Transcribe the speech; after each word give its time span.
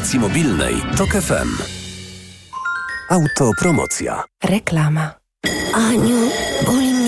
aplikacji 0.00 0.20
mobilnej 0.20 0.74
TOK 0.96 1.10
FM. 1.10 1.48
Autopromocja. 3.10 4.24
Reklama. 4.44 5.14
Aniu, 5.74 6.30
boli 6.66 6.89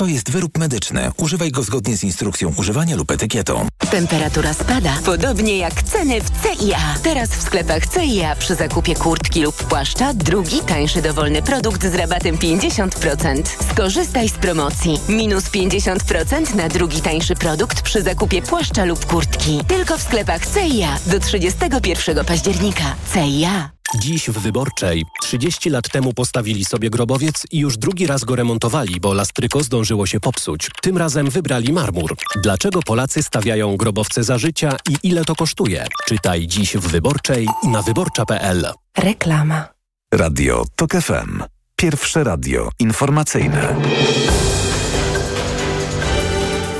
To 0.00 0.06
jest 0.06 0.30
wyrób 0.30 0.58
medyczny. 0.58 1.10
Używaj 1.16 1.50
go 1.50 1.62
zgodnie 1.62 1.96
z 1.96 2.04
instrukcją 2.04 2.52
używania 2.56 2.96
lub 2.96 3.10
etykietą. 3.10 3.66
Temperatura 3.90 4.54
spada, 4.54 4.92
podobnie 5.04 5.58
jak 5.58 5.82
ceny 5.82 6.20
w 6.20 6.30
CIA. 6.30 6.94
Teraz 7.02 7.28
w 7.28 7.42
sklepach 7.42 7.82
CIA 7.86 8.36
przy 8.36 8.54
zakupie 8.54 8.94
kurtki 8.94 9.42
lub 9.42 9.54
płaszcza 9.56 10.14
drugi 10.14 10.60
tańszy 10.60 11.02
dowolny 11.02 11.42
produkt 11.42 11.82
z 11.82 11.94
rabatem 11.94 12.36
50%. 12.36 13.42
Skorzystaj 13.72 14.28
z 14.28 14.32
promocji. 14.32 15.00
Minus 15.08 15.44
50% 15.44 16.54
na 16.54 16.68
drugi 16.68 17.00
tańszy 17.00 17.34
produkt 17.34 17.82
przy 17.82 18.02
zakupie 18.02 18.42
płaszcza 18.42 18.84
lub 18.84 19.06
kurtki. 19.06 19.60
Tylko 19.68 19.98
w 19.98 20.02
sklepach 20.02 20.40
CIA 20.46 20.98
do 21.06 21.20
31 21.20 22.24
października. 22.24 22.94
CIA. 23.14 23.79
Dziś 23.98 24.30
w 24.30 24.38
Wyborczej 24.38 25.04
30 25.22 25.70
lat 25.70 25.88
temu 25.88 26.12
postawili 26.12 26.64
sobie 26.64 26.90
grobowiec 26.90 27.46
i 27.50 27.58
już 27.58 27.78
drugi 27.78 28.06
raz 28.06 28.24
go 28.24 28.36
remontowali, 28.36 29.00
bo 29.00 29.14
lastryko 29.14 29.62
zdążyło 29.62 30.06
się 30.06 30.20
popsuć. 30.20 30.70
Tym 30.82 30.98
razem 30.98 31.30
wybrali 31.30 31.72
marmur. 31.72 32.16
Dlaczego 32.42 32.82
Polacy 32.82 33.22
stawiają 33.22 33.76
grobowce 33.76 34.24
za 34.24 34.38
życia 34.38 34.76
i 34.90 35.08
ile 35.08 35.24
to 35.24 35.34
kosztuje? 35.34 35.86
Czytaj 36.06 36.46
dziś 36.46 36.76
w 36.76 36.88
Wyborczej 36.88 37.48
na 37.64 37.82
wyborcza.pl. 37.82 38.72
Reklama. 38.98 39.68
Radio 40.14 40.64
TOK 40.76 40.92
FM. 40.92 41.42
Pierwsze 41.76 42.24
radio 42.24 42.70
informacyjne. 42.78 43.76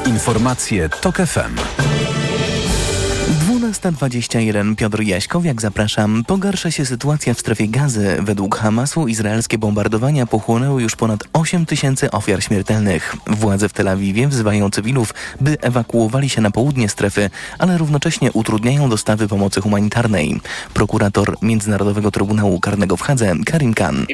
Informacje 0.06 0.88
TOK 0.88 1.16
FM. 1.16 1.56
12.21 3.70 4.76
Piotr 4.76 5.02
Jaśkowiak, 5.02 5.60
zapraszam. 5.60 6.24
Pogarsza 6.26 6.70
się 6.70 6.86
sytuacja 6.86 7.34
w 7.34 7.40
strefie 7.40 7.68
gazy. 7.68 8.16
Według 8.22 8.56
Hamasu 8.56 9.08
izraelskie 9.08 9.58
bombardowania 9.58 10.26
pochłonęły 10.26 10.82
już 10.82 10.96
ponad 10.96 11.24
8 11.32 11.66
tysięcy 11.66 12.10
ofiar 12.10 12.42
śmiertelnych. 12.42 13.16
Władze 13.26 13.68
w 13.68 13.72
Tel 13.72 13.88
Awiwie 13.88 14.28
wzywają 14.28 14.70
cywilów, 14.70 15.14
by 15.40 15.60
ewakuowali 15.60 16.28
się 16.28 16.40
na 16.40 16.50
południe 16.50 16.88
strefy, 16.88 17.30
ale 17.58 17.78
równocześnie 17.78 18.32
utrudniają 18.32 18.90
dostawy 18.90 19.28
pomocy 19.28 19.60
humanitarnej. 19.60 20.40
Prokurator 20.74 21.36
Międzynarodowego 21.42 22.10
Trybunału 22.10 22.60
Karnego 22.60 22.96
w 22.96 23.02
Hadze, 23.02 23.34
Karim 23.46 23.74
Khan. 23.74 24.06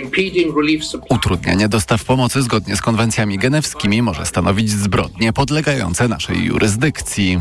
Utrudnianie 1.11 1.69
dostaw 1.69 2.05
pomocy 2.05 2.43
zgodnie 2.43 2.77
z 2.77 2.83
konwencjami 2.83 3.39
genewskimi 3.39 4.03
może 4.03 4.27
stanowić 4.27 4.71
zbrodnie 4.71 5.33
podlegające 5.33 6.09
naszej 6.09 6.45
jurysdykcji. 6.45 7.41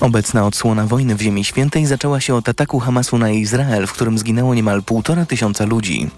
Obecna 0.00 0.46
odsłona 0.46 0.71
wojny 0.74 1.14
w 1.14 1.20
Ziemi 1.22 1.44
Świętej 1.44 1.86
zaczęła 1.86 2.20
się 2.20 2.34
od 2.34 2.48
ataku 2.48 2.80
Hamasu 2.80 3.18
na 3.18 3.30
Izrael, 3.30 3.86
w 3.86 3.92
którym 3.92 4.18
zginęło 4.18 4.54
niemal 4.54 4.82
półtora 4.82 5.26
tysiąca 5.26 5.64
ludzi. 5.64 6.10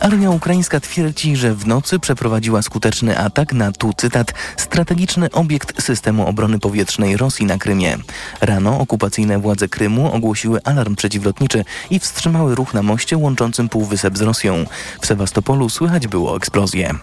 Armia 0.00 0.30
ukraińska 0.30 0.80
twierdzi, 0.80 1.36
że 1.36 1.54
w 1.54 1.66
nocy 1.66 1.98
przeprowadziła 1.98 2.62
skuteczny 2.62 3.18
atak 3.18 3.52
na, 3.52 3.72
tu 3.72 3.92
cytat, 3.96 4.34
strategiczny 4.56 5.30
obiekt 5.30 5.82
systemu 5.82 6.26
obrony 6.26 6.58
powietrznej 6.58 7.16
Rosji 7.16 7.46
na 7.46 7.58
Krymie. 7.58 7.98
Rano 8.40 8.80
okupacyjne 8.80 9.38
władze 9.38 9.68
Krymu 9.68 10.12
ogłosiły 10.12 10.60
alarm 10.64 10.96
przeciwlotniczy 10.96 11.64
i 11.90 11.98
wstrzymały 11.98 12.54
ruch 12.54 12.74
na 12.74 12.82
moście 12.82 13.16
łączącym 13.16 13.68
Półwysep 13.68 14.18
z 14.18 14.20
Rosją. 14.20 14.64
W 15.00 15.06
Sewastopolu 15.06 15.68
słychać 15.68 16.06
było 16.06 16.36
eksplozję. 16.36 16.94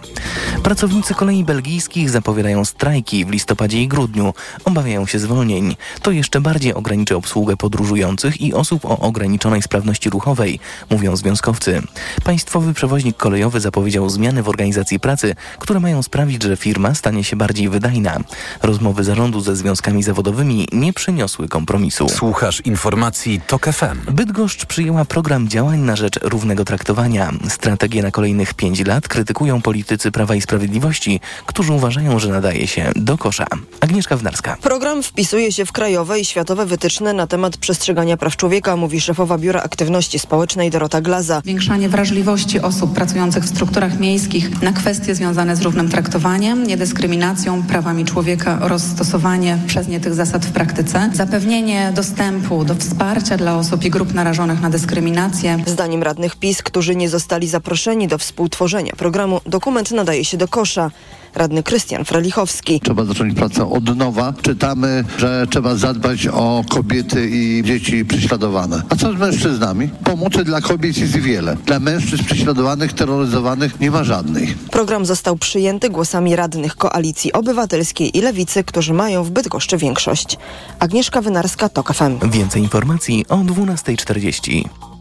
Pracownicy 0.62 1.14
kolei 1.14 1.44
belgijskich 1.44 2.10
zapowiadają 2.10 2.64
strajki 2.64 3.24
w 3.24 3.30
listopadzie 3.30 3.82
i 3.82 3.88
grudniu. 3.88 4.34
Obawiają 4.64 5.06
się 5.06 5.18
zwolnień. 5.18 5.76
To 6.02 6.10
jeszcze 6.10 6.40
bardziej 6.40 6.74
ograniczy 6.96 7.16
obsługę 7.16 7.56
podróżujących 7.56 8.40
i 8.40 8.54
osób 8.54 8.84
o 8.84 8.98
ograniczonej 8.98 9.62
sprawności 9.62 10.10
ruchowej, 10.10 10.58
mówią 10.90 11.16
związkowcy. 11.16 11.82
Państwowy 12.24 12.74
przewoźnik 12.74 13.16
kolejowy 13.16 13.60
zapowiedział 13.60 14.10
zmiany 14.10 14.42
w 14.42 14.48
organizacji 14.48 15.00
pracy, 15.00 15.34
które 15.58 15.80
mają 15.80 16.02
sprawić, 16.02 16.42
że 16.42 16.56
firma 16.56 16.94
stanie 16.94 17.24
się 17.24 17.36
bardziej 17.36 17.68
wydajna. 17.68 18.18
Rozmowy 18.62 19.04
zarządu 19.04 19.40
ze 19.40 19.56
związkami 19.56 20.02
zawodowymi 20.02 20.68
nie 20.72 20.92
przyniosły 20.92 21.48
kompromisu. 21.48 22.08
Słuchasz 22.08 22.60
informacji 22.60 23.40
TOK 23.46 23.66
FM. 23.66 24.14
Bydgoszcz 24.14 24.66
przyjęła 24.66 25.04
program 25.04 25.48
działań 25.48 25.80
na 25.80 25.96
rzecz 25.96 26.18
równego 26.22 26.64
traktowania. 26.64 27.32
Strategię 27.48 28.02
na 28.02 28.10
kolejnych 28.10 28.54
pięć 28.54 28.86
lat 28.86 29.08
krytykują 29.08 29.62
politycy 29.62 30.10
Prawa 30.10 30.34
i 30.34 30.40
Sprawiedliwości, 30.40 31.20
którzy 31.46 31.72
uważają, 31.72 32.18
że 32.18 32.28
nadaje 32.28 32.66
się 32.66 32.92
do 32.96 33.18
kosza. 33.18 33.46
Agnieszka 33.80 34.16
Wnarska. 34.16 34.56
Program 34.62 35.02
wpisuje 35.02 35.52
się 35.52 35.66
w 35.66 35.72
krajowe 35.72 36.20
i 36.20 36.24
światowe 36.24 36.66
wytyczne 36.66 36.85
na 37.14 37.26
temat 37.26 37.56
przestrzegania 37.56 38.16
praw 38.16 38.36
człowieka, 38.36 38.76
mówi 38.76 39.00
szefowa 39.00 39.38
Biura 39.38 39.62
Aktywności 39.62 40.18
Społecznej 40.18 40.70
Dorota 40.70 41.00
Glaza. 41.00 41.40
Zwiększanie 41.44 41.88
wrażliwości 41.88 42.60
osób 42.60 42.94
pracujących 42.94 43.44
w 43.44 43.48
strukturach 43.48 43.98
miejskich 44.00 44.62
na 44.62 44.72
kwestie 44.72 45.14
związane 45.14 45.56
z 45.56 45.62
równym 45.62 45.88
traktowaniem, 45.88 46.66
niedyskryminacją, 46.66 47.62
prawami 47.62 48.04
człowieka 48.04 48.58
oraz 48.62 48.82
stosowanie 48.82 49.58
przez 49.66 49.88
nie 49.88 50.00
tych 50.00 50.14
zasad 50.14 50.46
w 50.46 50.52
praktyce. 50.52 51.10
Zapewnienie 51.14 51.92
dostępu 51.94 52.64
do 52.64 52.74
wsparcia 52.74 53.36
dla 53.36 53.56
osób 53.56 53.84
i 53.84 53.90
grup 53.90 54.14
narażonych 54.14 54.60
na 54.60 54.70
dyskryminację. 54.70 55.58
Zdaniem 55.66 56.02
radnych 56.02 56.36
PiS, 56.36 56.62
którzy 56.62 56.96
nie 56.96 57.08
zostali 57.08 57.48
zaproszeni 57.48 58.08
do 58.08 58.18
współtworzenia 58.18 58.92
programu, 58.96 59.40
dokument 59.46 59.90
nadaje 59.90 60.24
się 60.24 60.36
do 60.36 60.48
kosza. 60.48 60.90
Radny 61.36 61.62
Krystian 61.62 62.04
Frelichowski. 62.04 62.80
Trzeba 62.80 63.04
zacząć 63.04 63.34
pracę 63.34 63.70
od 63.70 63.96
nowa. 63.96 64.34
Czytamy, 64.42 65.04
że 65.18 65.46
trzeba 65.50 65.74
zadbać 65.74 66.26
o 66.26 66.64
kobiety 66.68 67.28
i 67.30 67.62
dzieci 67.64 68.04
prześladowane. 68.04 68.82
A 68.88 68.96
co 68.96 69.12
z 69.12 69.16
mężczyznami? 69.16 69.88
Pomocy 70.04 70.44
dla 70.44 70.60
kobiet 70.60 70.98
jest 70.98 71.16
wiele. 71.16 71.56
Dla 71.66 71.80
mężczyzn 71.80 72.24
prześladowanych, 72.24 72.92
terroryzowanych 72.92 73.80
nie 73.80 73.90
ma 73.90 74.04
żadnej. 74.04 74.54
Program 74.70 75.06
został 75.06 75.36
przyjęty 75.36 75.90
głosami 75.90 76.36
radnych 76.36 76.76
Koalicji 76.76 77.32
Obywatelskiej 77.32 78.18
i 78.18 78.20
Lewicy, 78.20 78.64
którzy 78.64 78.92
mają 78.92 79.24
w 79.24 79.30
Bydgoszczy 79.30 79.76
większość. 79.76 80.38
Agnieszka 80.78 81.20
Wynarska, 81.22 81.68
TOK 81.68 81.94
FM. 81.94 82.30
Więcej 82.30 82.62
informacji 82.62 83.24
o 83.28 83.36
12.40. 83.36 84.95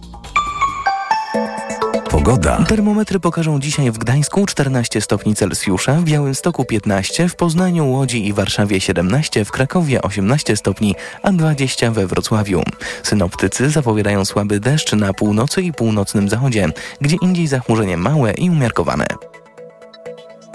Pogoda. 2.15 2.63
Termometry 2.67 3.19
pokażą 3.19 3.59
dzisiaj 3.59 3.91
w 3.91 3.97
Gdańsku 3.97 4.45
14 4.45 5.01
stopni 5.01 5.35
Celsjusza, 5.35 5.93
w 5.93 6.03
Białymstoku 6.03 6.65
15, 6.65 7.29
w 7.29 7.35
Poznaniu, 7.35 7.91
Łodzi 7.91 8.27
i 8.27 8.33
Warszawie 8.33 8.81
17, 8.81 9.45
w 9.45 9.51
Krakowie 9.51 10.01
18 10.01 10.55
stopni, 10.55 10.95
a 11.23 11.31
20 11.31 11.91
we 11.91 12.07
Wrocławiu. 12.07 12.63
Synoptycy 13.03 13.69
zapowiadają 13.69 14.25
słaby 14.25 14.59
deszcz 14.59 14.93
na 14.93 15.13
północy 15.13 15.61
i 15.61 15.73
północnym 15.73 16.29
zachodzie, 16.29 16.69
gdzie 17.01 17.17
indziej 17.21 17.47
zachmurzenie 17.47 17.97
małe 17.97 18.33
i 18.33 18.49
umiarkowane. 18.49 19.05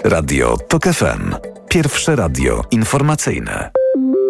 Radio 0.03 0.57
TOK 0.67 0.83
FM. 0.83 1.35
Pierwsze 1.69 2.15
radio 2.15 2.63
informacyjne. 2.71 3.71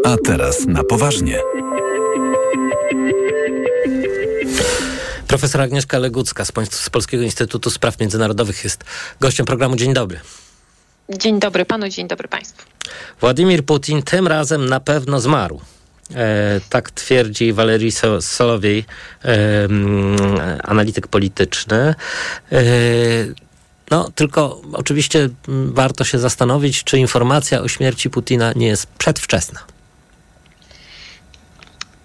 A 0.05 0.15
teraz 0.25 0.65
na 0.67 0.83
poważnie. 0.83 1.37
Profesor 5.31 5.61
Agnieszka 5.61 5.99
Legucka 5.99 6.45
z, 6.45 6.51
z 6.69 6.89
Polskiego 6.89 7.23
Instytutu 7.23 7.69
Spraw 7.69 7.99
Międzynarodowych 7.99 8.63
jest 8.63 8.83
gościem 9.19 9.45
programu. 9.45 9.75
Dzień 9.75 9.93
dobry. 9.93 10.19
Dzień 11.09 11.39
dobry 11.39 11.65
panu, 11.65 11.89
dzień 11.89 12.07
dobry 12.07 12.27
państwu. 12.27 12.65
Władimir 13.21 13.65
Putin 13.65 14.03
tym 14.03 14.27
razem 14.27 14.65
na 14.65 14.79
pewno 14.79 15.19
zmarł. 15.19 15.61
E, 16.15 16.61
tak 16.69 16.91
twierdzi 16.91 17.53
Walerii 17.53 17.91
Solowiej, 18.19 18.85
e, 19.25 19.67
analityk 20.63 21.07
polityczny. 21.07 21.95
E, 22.51 22.63
no, 23.91 24.11
tylko 24.15 24.61
oczywiście 24.73 25.29
warto 25.65 26.03
się 26.03 26.19
zastanowić, 26.19 26.83
czy 26.83 26.97
informacja 26.97 27.61
o 27.61 27.67
śmierci 27.67 28.09
Putina 28.09 28.53
nie 28.55 28.67
jest 28.67 28.87
przedwczesna. 28.87 29.59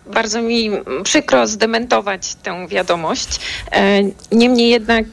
Bardzo 0.07 0.43
mi 0.43 0.71
przykro 1.03 1.47
zdementować 1.47 2.35
tę 2.35 2.69
wiadomość. 2.69 3.41
E, 3.73 4.03
niemniej 4.33 4.69
jednak 4.71 5.05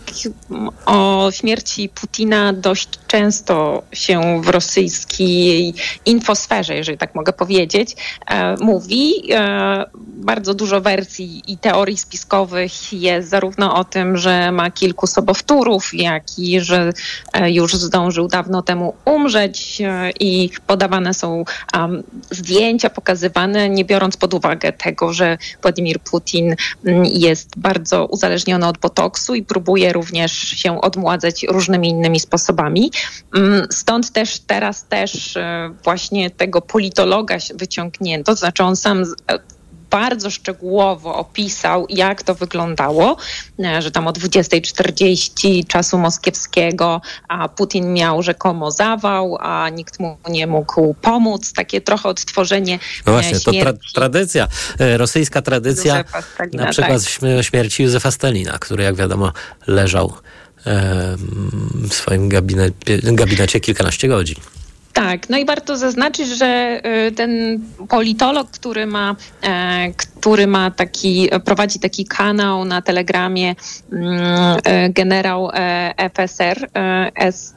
o 0.85 1.27
śmierci 1.31 1.89
Putina 1.89 2.53
dość 2.53 2.89
często 3.07 3.83
się 3.91 4.41
w 4.41 4.49
rosyjskiej 4.49 5.73
infosferze, 6.05 6.75
jeżeli 6.75 6.97
tak 6.97 7.15
mogę 7.15 7.33
powiedzieć, 7.33 7.95
e, 8.27 8.55
mówi. 8.59 9.33
E, 9.33 9.85
bardzo 10.23 10.53
dużo 10.53 10.81
wersji 10.81 11.41
i 11.47 11.57
teorii 11.57 11.97
spiskowych 11.97 12.93
jest 12.93 13.29
zarówno 13.29 13.75
o 13.75 13.83
tym, 13.83 14.17
że 14.17 14.51
ma 14.51 14.71
kilku 14.71 15.07
sobowtórów, 15.07 15.93
jak 15.93 16.23
i 16.39 16.61
że 16.61 16.93
już 17.45 17.73
zdążył 17.73 18.27
dawno 18.27 18.61
temu 18.61 18.95
umrzeć 19.05 19.81
i 20.19 20.49
podawane 20.67 21.13
są 21.13 21.45
zdjęcia 22.31 22.89
pokazywane, 22.89 23.69
nie 23.69 23.85
biorąc 23.85 24.17
pod 24.17 24.33
uwagę 24.33 24.73
tego, 24.83 25.13
że 25.13 25.37
Władimir 25.61 25.99
Putin 25.99 26.55
mm, 26.85 27.05
jest 27.05 27.49
bardzo 27.57 28.05
uzależniony 28.05 28.67
od 28.67 28.77
botoksu 28.77 29.35
i 29.35 29.43
próbuje 29.43 29.93
również 29.93 30.31
się 30.31 30.81
odmładzać 30.81 31.45
różnymi 31.49 31.89
innymi 31.89 32.19
sposobami. 32.19 32.91
Mm, 33.35 33.67
stąd 33.71 34.11
też 34.11 34.39
teraz 34.39 34.85
też 34.85 35.37
e, 35.37 35.73
właśnie 35.83 36.29
tego 36.29 36.61
politologa 36.61 37.37
wyciągnięto, 37.55 38.31
to 38.31 38.35
znaczy 38.35 38.63
on 38.63 38.75
sam 38.75 39.03
bardzo 39.93 40.29
szczegółowo 40.29 41.15
opisał, 41.15 41.85
jak 41.89 42.23
to 42.23 42.35
wyglądało, 42.35 43.17
e, 43.59 43.81
że 43.81 43.91
tam 43.91 44.07
o 44.07 44.11
20.40 44.11 45.67
czasu 45.67 45.97
moskiewskiego 45.97 47.01
a 47.27 47.49
Putin 47.49 47.93
miał 47.93 48.23
rzekomo 48.23 48.71
zawał, 48.71 49.37
a 49.39 49.69
nikt 49.69 49.99
mu 49.99 50.17
nie 50.29 50.47
mógł 50.47 50.93
pomóc. 50.93 51.53
Takie 51.53 51.81
trochę 51.81 52.09
odtworzenie 52.09 52.79
No 53.05 53.11
właśnie, 53.13 53.39
śmierci. 53.39 53.59
to 53.59 53.65
tra 53.65 53.73
tradycja, 53.93 54.47
e, 54.79 54.97
rosyjska 54.97 55.41
tradycja, 55.41 56.03
Stalina, 56.33 56.63
na 56.63 56.71
przykład 56.71 57.01
tak. 57.03 57.45
śmierci 57.45 57.83
Józefa 57.83 58.11
Stalina, 58.11 58.59
który 58.59 58.83
jak 58.83 58.95
wiadomo 58.95 59.31
leżał 59.67 60.13
w 61.89 61.93
swoim 61.93 62.29
gabinecie, 62.29 62.73
gabinecie 63.03 63.59
kilkanaście 63.59 64.07
godzin. 64.07 64.35
Tak, 64.93 65.29
no 65.29 65.37
i 65.37 65.45
warto 65.45 65.77
zaznaczyć, 65.77 66.27
że 66.27 66.81
y, 67.07 67.11
ten 67.11 67.59
politolog, 67.89 68.51
który 68.51 68.85
ma, 68.85 69.15
e, 69.41 69.91
który 69.93 70.47
ma 70.47 70.71
taki, 70.71 71.29
prowadzi 71.45 71.79
taki 71.79 72.05
kanał 72.05 72.65
na 72.65 72.81
Telegramie, 72.81 73.55
mm, 73.91 74.11
e, 74.63 74.89
generał 74.89 75.49
e, 75.53 75.93
FSR, 76.13 76.69
S, 77.15 77.55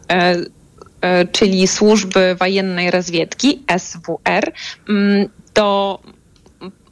czyli 1.33 1.67
Służby 1.67 2.37
Wojennej 2.39 2.91
Rozwiedki, 2.91 3.65
SWR, 3.79 4.53
mm, 4.89 5.29
to 5.53 6.01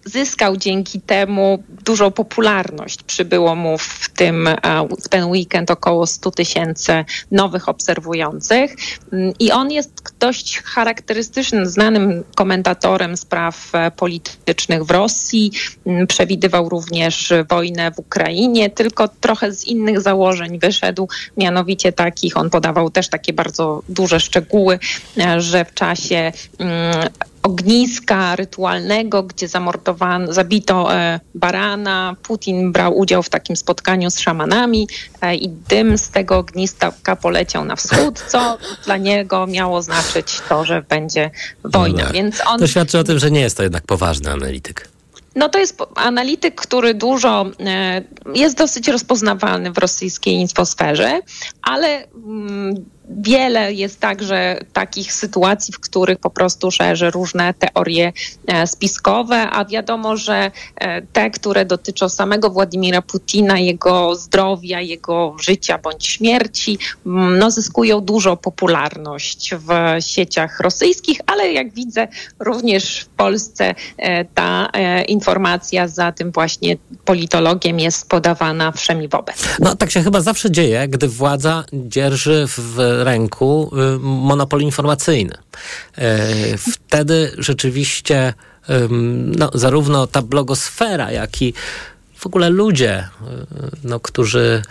zyskał 0.04 0.56
dzięki 0.56 1.00
temu 1.00 1.62
dużą 1.84 2.10
popularność. 2.10 3.02
Przybyło 3.02 3.54
mu 3.54 3.78
w, 3.78 4.08
tym, 4.16 4.46
e, 4.48 4.58
w 5.02 5.08
ten 5.08 5.24
weekend 5.24 5.70
około 5.70 6.06
100 6.06 6.30
tysięcy 6.30 7.04
nowych 7.30 7.68
obserwujących 7.68 8.76
mm, 9.12 9.32
i 9.38 9.52
on 9.52 9.70
jest 9.70 10.14
dość 10.20 10.58
charakterystycznym, 10.58 11.66
znanym 11.66 12.24
komentatorem 12.34 13.16
spraw 13.16 13.74
e, 13.74 13.90
politycznych 13.90 14.84
w 14.84 14.90
Rosji. 14.90 15.52
Mm, 15.86 16.06
przewidywał 16.06 16.68
również 16.68 17.32
wojnę 17.48 17.90
w 17.90 17.98
Ukrainie, 17.98 18.70
tylko 18.70 19.08
trochę 19.08 19.52
z 19.52 19.64
innych 19.64 20.00
założeń 20.00 20.58
wyszedł, 20.58 21.08
mianowicie 21.36 21.92
takich, 21.92 22.36
on 22.36 22.50
podawał 22.50 22.90
też 22.90 23.08
takie 23.08 23.32
bardzo 23.32 23.82
duże 23.88 24.20
szczegóły, 24.20 24.78
e, 25.18 25.40
że 25.40 25.64
w 25.64 25.74
czasie 25.74 26.32
mm, 26.58 27.08
ogniska 27.44 28.36
rytualnego, 28.36 29.22
gdzie 29.22 29.48
zamordowano, 29.48 30.32
zabito 30.32 30.94
e, 30.94 31.20
barana. 31.34 32.16
Putin 32.22 32.72
brał 32.72 32.98
udział 32.98 33.22
w 33.22 33.28
takim 33.28 33.56
spotkaniu 33.56 34.10
z 34.10 34.18
szamanami 34.18 34.88
e, 35.20 35.36
i 35.36 35.48
dym 35.48 35.98
z 35.98 36.10
tego 36.10 36.38
ogniska 36.38 37.16
poleciał 37.22 37.64
na 37.64 37.76
wschód, 37.76 38.24
co 38.28 38.58
dla 38.86 38.96
niego 38.96 39.46
miało 39.46 39.82
znaczyć 39.82 40.40
to, 40.48 40.64
że 40.64 40.82
będzie 40.82 41.30
wojna. 41.64 41.98
No 41.98 42.04
tak. 42.04 42.12
Więc 42.12 42.40
on... 42.46 42.58
To 42.58 42.66
świadczy 42.66 42.98
o 42.98 43.04
tym, 43.04 43.18
że 43.18 43.30
nie 43.30 43.40
jest 43.40 43.56
to 43.56 43.62
jednak 43.62 43.82
poważny 43.86 44.30
analityk. 44.30 44.88
No 45.36 45.48
to 45.48 45.58
jest 45.58 45.78
analityk, 45.94 46.54
który 46.54 46.94
dużo 46.94 47.46
e, 47.60 48.02
jest 48.34 48.56
dosyć 48.56 48.88
rozpoznawalny 48.88 49.72
w 49.72 49.78
rosyjskiej 49.78 50.34
infosferze, 50.34 51.20
ale 51.62 52.06
mm, 52.14 52.84
wiele 53.08 53.72
jest 53.72 54.00
także 54.00 54.60
takich 54.72 55.12
sytuacji, 55.12 55.74
w 55.74 55.80
których 55.80 56.18
po 56.18 56.30
prostu 56.30 56.70
szerzy 56.70 57.10
różne 57.10 57.54
teorie 57.54 58.12
e, 58.46 58.66
spiskowe, 58.66 59.50
a 59.50 59.64
wiadomo, 59.64 60.16
że 60.16 60.50
e, 60.76 61.02
te, 61.02 61.30
które 61.30 61.64
dotyczą 61.64 62.08
samego 62.08 62.50
Władimira 62.50 63.02
Putina, 63.02 63.58
jego 63.58 64.14
zdrowia, 64.14 64.80
jego 64.80 65.36
życia 65.40 65.78
bądź 65.78 66.06
śmierci, 66.06 66.78
mm, 67.06 67.38
no, 67.38 67.50
zyskują 67.50 68.00
dużą 68.00 68.36
popularność 68.36 69.50
w 69.54 69.96
sieciach 70.04 70.60
rosyjskich, 70.60 71.20
ale 71.26 71.52
jak 71.52 71.72
widzę, 71.72 72.08
również 72.38 73.00
w 73.00 73.08
Polsce 73.08 73.74
e, 73.98 74.24
ta 74.24 74.70
informacja 75.08 75.88
za 75.88 76.12
tym 76.12 76.32
właśnie 76.32 76.76
politologiem 77.04 77.80
jest 77.80 78.08
podawana 78.08 78.72
wszemi 78.72 79.08
wobec. 79.08 79.36
No 79.60 79.76
tak 79.76 79.90
się 79.90 80.02
chyba 80.02 80.20
zawsze 80.20 80.50
dzieje, 80.50 80.88
gdy 80.88 81.08
władza 81.08 81.64
dzierży 81.72 82.46
w 82.48 82.93
ręku 83.02 83.70
y, 83.96 83.98
monopol 84.00 84.60
informacyjny. 84.60 85.34
E, 85.98 86.26
wtedy 86.58 87.32
rzeczywiście 87.38 88.34
no, 89.38 89.50
zarówno 89.54 90.06
ta 90.06 90.22
blogosfera, 90.22 91.10
jak 91.10 91.42
i 91.42 91.54
w 92.16 92.26
ogóle 92.26 92.50
ludzie, 92.50 92.98
y, 92.98 93.06
no, 93.84 94.00
którzy 94.00 94.62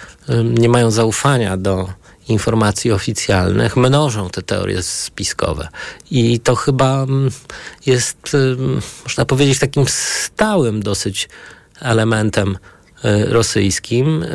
nie 0.44 0.70
mają 0.70 0.92
zaufania 0.92 1.58
do 1.58 1.90
informacji 2.30 2.92
oficjalnych, 2.92 3.78
mnożą 3.78 4.30
te 4.30 4.42
teorie 4.42 4.84
spiskowe. 4.84 5.68
I 6.12 6.40
to 6.40 6.56
chyba 6.56 7.06
jest, 7.86 8.38
można 9.04 9.26
powiedzieć, 9.26 9.60
takim 9.60 9.86
stałym 9.88 10.84
dosyć 10.84 11.30
elementem 11.82 12.58
y, 13.06 13.26
rosyjskim 13.26 14.26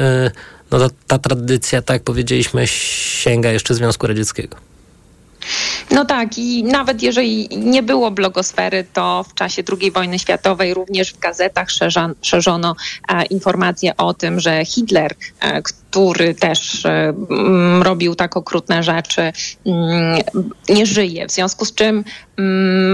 no 0.71 0.79
ta, 0.79 0.89
ta 1.07 1.19
tradycja, 1.19 1.83
tak 1.83 2.03
powiedzieliśmy, 2.03 2.67
sięga 2.67 3.51
jeszcze 3.51 3.75
Związku 3.75 4.07
Radzieckiego. 4.07 4.57
No 5.91 6.05
tak, 6.05 6.39
i 6.39 6.65
nawet 6.65 7.03
jeżeli 7.03 7.49
nie 7.59 7.83
było 7.83 8.11
blogosfery, 8.11 8.85
to 8.93 9.25
w 9.29 9.35
czasie 9.35 9.63
II 9.81 9.91
wojny 9.91 10.19
światowej 10.19 10.75
również 10.75 11.13
w 11.13 11.19
gazetach 11.19 11.69
szerzono 12.23 12.77
e, 13.09 13.25
informacje 13.25 13.97
o 13.97 14.15
tym, 14.15 14.41
że 14.41 14.65
Hitler, 14.65 15.15
e, 15.41 15.63
który 15.63 16.35
też 16.35 16.87
e, 16.87 17.15
mm, 17.31 17.83
robił 17.83 18.15
tak 18.15 18.37
okrutne 18.37 18.83
rzeczy, 18.83 19.33
mm, 19.67 20.21
nie 20.69 20.87
żyje. 20.87 21.27
W 21.27 21.33
związku 21.33 21.65
z 21.65 21.75
czym 21.75 22.05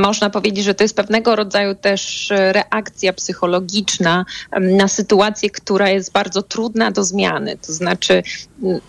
można 0.01 0.31
powiedzieć, 0.31 0.65
że 0.65 0.75
to 0.75 0.85
jest 0.85 0.97
pewnego 0.97 1.37
rodzaju 1.37 1.75
też 1.75 2.33
reakcja 2.53 3.13
psychologiczna 3.13 4.25
na 4.61 4.89
sytuację, 4.89 5.51
która 5.51 5.91
jest 5.91 6.13
bardzo 6.13 6.43
trudna 6.43 6.91
do 6.91 7.05
zmiany. 7.05 7.57
To 7.67 7.73
znaczy 7.73 8.23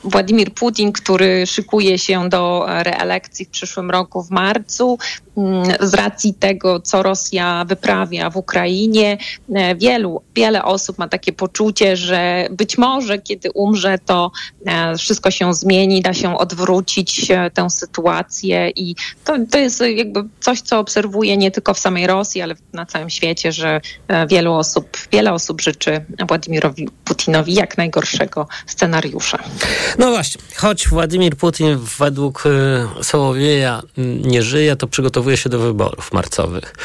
Władimir 0.03 0.53
Putin, 0.53 0.91
który 0.91 1.47
szykuje 1.47 1.97
się 1.97 2.29
do 2.29 2.65
reelekcji 2.67 3.45
w 3.45 3.49
przyszłym 3.49 3.91
roku 3.91 4.23
w 4.23 4.31
marcu, 4.31 4.97
z 5.79 5.93
racji 5.93 6.33
tego, 6.33 6.79
co 6.79 7.03
Rosja 7.03 7.65
wyprawia 7.67 8.29
w 8.29 8.37
Ukrainie, 8.37 9.17
e, 9.55 9.75
wielu, 9.75 10.21
wiele 10.35 10.63
osób 10.63 10.97
ma 10.97 11.07
takie 11.07 11.33
poczucie, 11.33 11.97
że 11.97 12.47
być 12.51 12.77
może 12.77 13.19
kiedy 13.19 13.51
umrze, 13.51 13.97
to 14.05 14.31
e, 14.65 14.97
wszystko 14.97 15.31
się 15.31 15.53
zmieni, 15.53 16.01
da 16.01 16.13
się 16.13 16.37
odwrócić 16.37 17.31
e, 17.31 17.51
tę 17.51 17.69
sytuację 17.69 18.69
i 18.69 18.95
to, 19.23 19.33
to 19.51 19.57
jest 19.57 19.83
jakby 19.95 20.23
coś, 20.39 20.61
co 20.61 20.79
obserwuję 20.79 21.37
nie 21.37 21.51
tylko 21.51 21.73
w 21.73 21.79
samej 21.79 22.07
Rosji, 22.07 22.41
ale 22.41 22.55
na 22.73 22.85
całym 22.85 23.09
świecie, 23.09 23.51
że 23.51 23.81
wielu 24.27 24.53
osób, 24.53 24.97
wiele 25.11 25.33
osób 25.33 25.61
życzy 25.61 26.05
Władimirowi 26.27 26.89
Putinowi 27.05 27.53
jak 27.53 27.77
najgorszego 27.77 28.47
scenariusza. 28.67 29.39
No 29.99 30.09
właśnie, 30.09 30.41
choć 30.55 30.87
Władimir 30.87 31.37
Putin 31.37 31.77
według 31.99 32.43
Sołowieja 33.01 33.81
nie 34.23 34.43
żyje, 34.43 34.75
to 34.75 34.87
przygotowuje 34.87 35.24
się 35.33 35.49
do 35.49 35.59
wyborów 35.59 36.13
marcowych. 36.13 36.75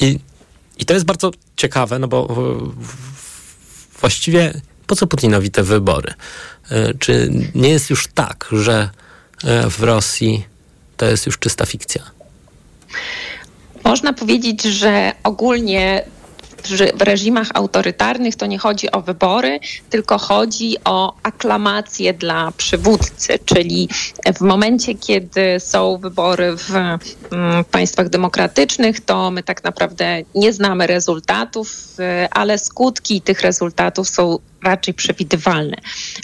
I, 0.00 0.18
i 0.78 0.84
to 0.84 0.94
jest 0.94 1.06
bardzo 1.06 1.30
ciekawe, 1.56 1.98
no 1.98 2.08
bo 2.08 2.36
właściwie 4.00 4.60
po 4.86 4.96
co 4.96 5.06
Putinowi 5.06 5.50
te 5.50 5.62
wybory? 5.62 6.14
E, 6.70 6.94
czy 6.94 7.30
nie 7.54 7.68
jest 7.68 7.90
już 7.90 8.06
tak, 8.06 8.48
że 8.52 8.90
e, 9.44 9.70
w 9.70 9.82
Rosji 9.82 10.44
to 10.96 11.06
jest 11.06 11.26
już 11.26 11.38
czysta 11.38 11.66
fikcja? 11.66 12.02
Można 13.84 14.12
powiedzieć, 14.12 14.62
że 14.62 15.12
ogólnie 15.24 16.04
w 16.94 17.02
reżimach 17.02 17.48
autorytarnych 17.54 18.36
to 18.36 18.46
nie 18.46 18.58
chodzi 18.58 18.90
o 18.90 19.00
wybory, 19.00 19.60
tylko 19.90 20.18
chodzi 20.18 20.76
o 20.84 21.14
aklamację 21.22 22.14
dla 22.14 22.52
przywódcy, 22.56 23.38
czyli 23.44 23.88
w 24.36 24.40
momencie, 24.40 24.94
kiedy 24.94 25.60
są 25.60 25.96
wybory 25.98 26.56
w 26.56 26.70
mm, 26.74 27.64
państwach 27.70 28.08
demokratycznych, 28.08 29.00
to 29.00 29.30
my 29.30 29.42
tak 29.42 29.64
naprawdę 29.64 30.22
nie 30.34 30.52
znamy 30.52 30.86
rezultatów, 30.86 31.96
y, 31.98 32.28
ale 32.30 32.58
skutki 32.58 33.20
tych 33.20 33.40
rezultatów 33.40 34.08
są 34.08 34.38
raczej 34.62 34.94
przewidywalne. 34.94 35.76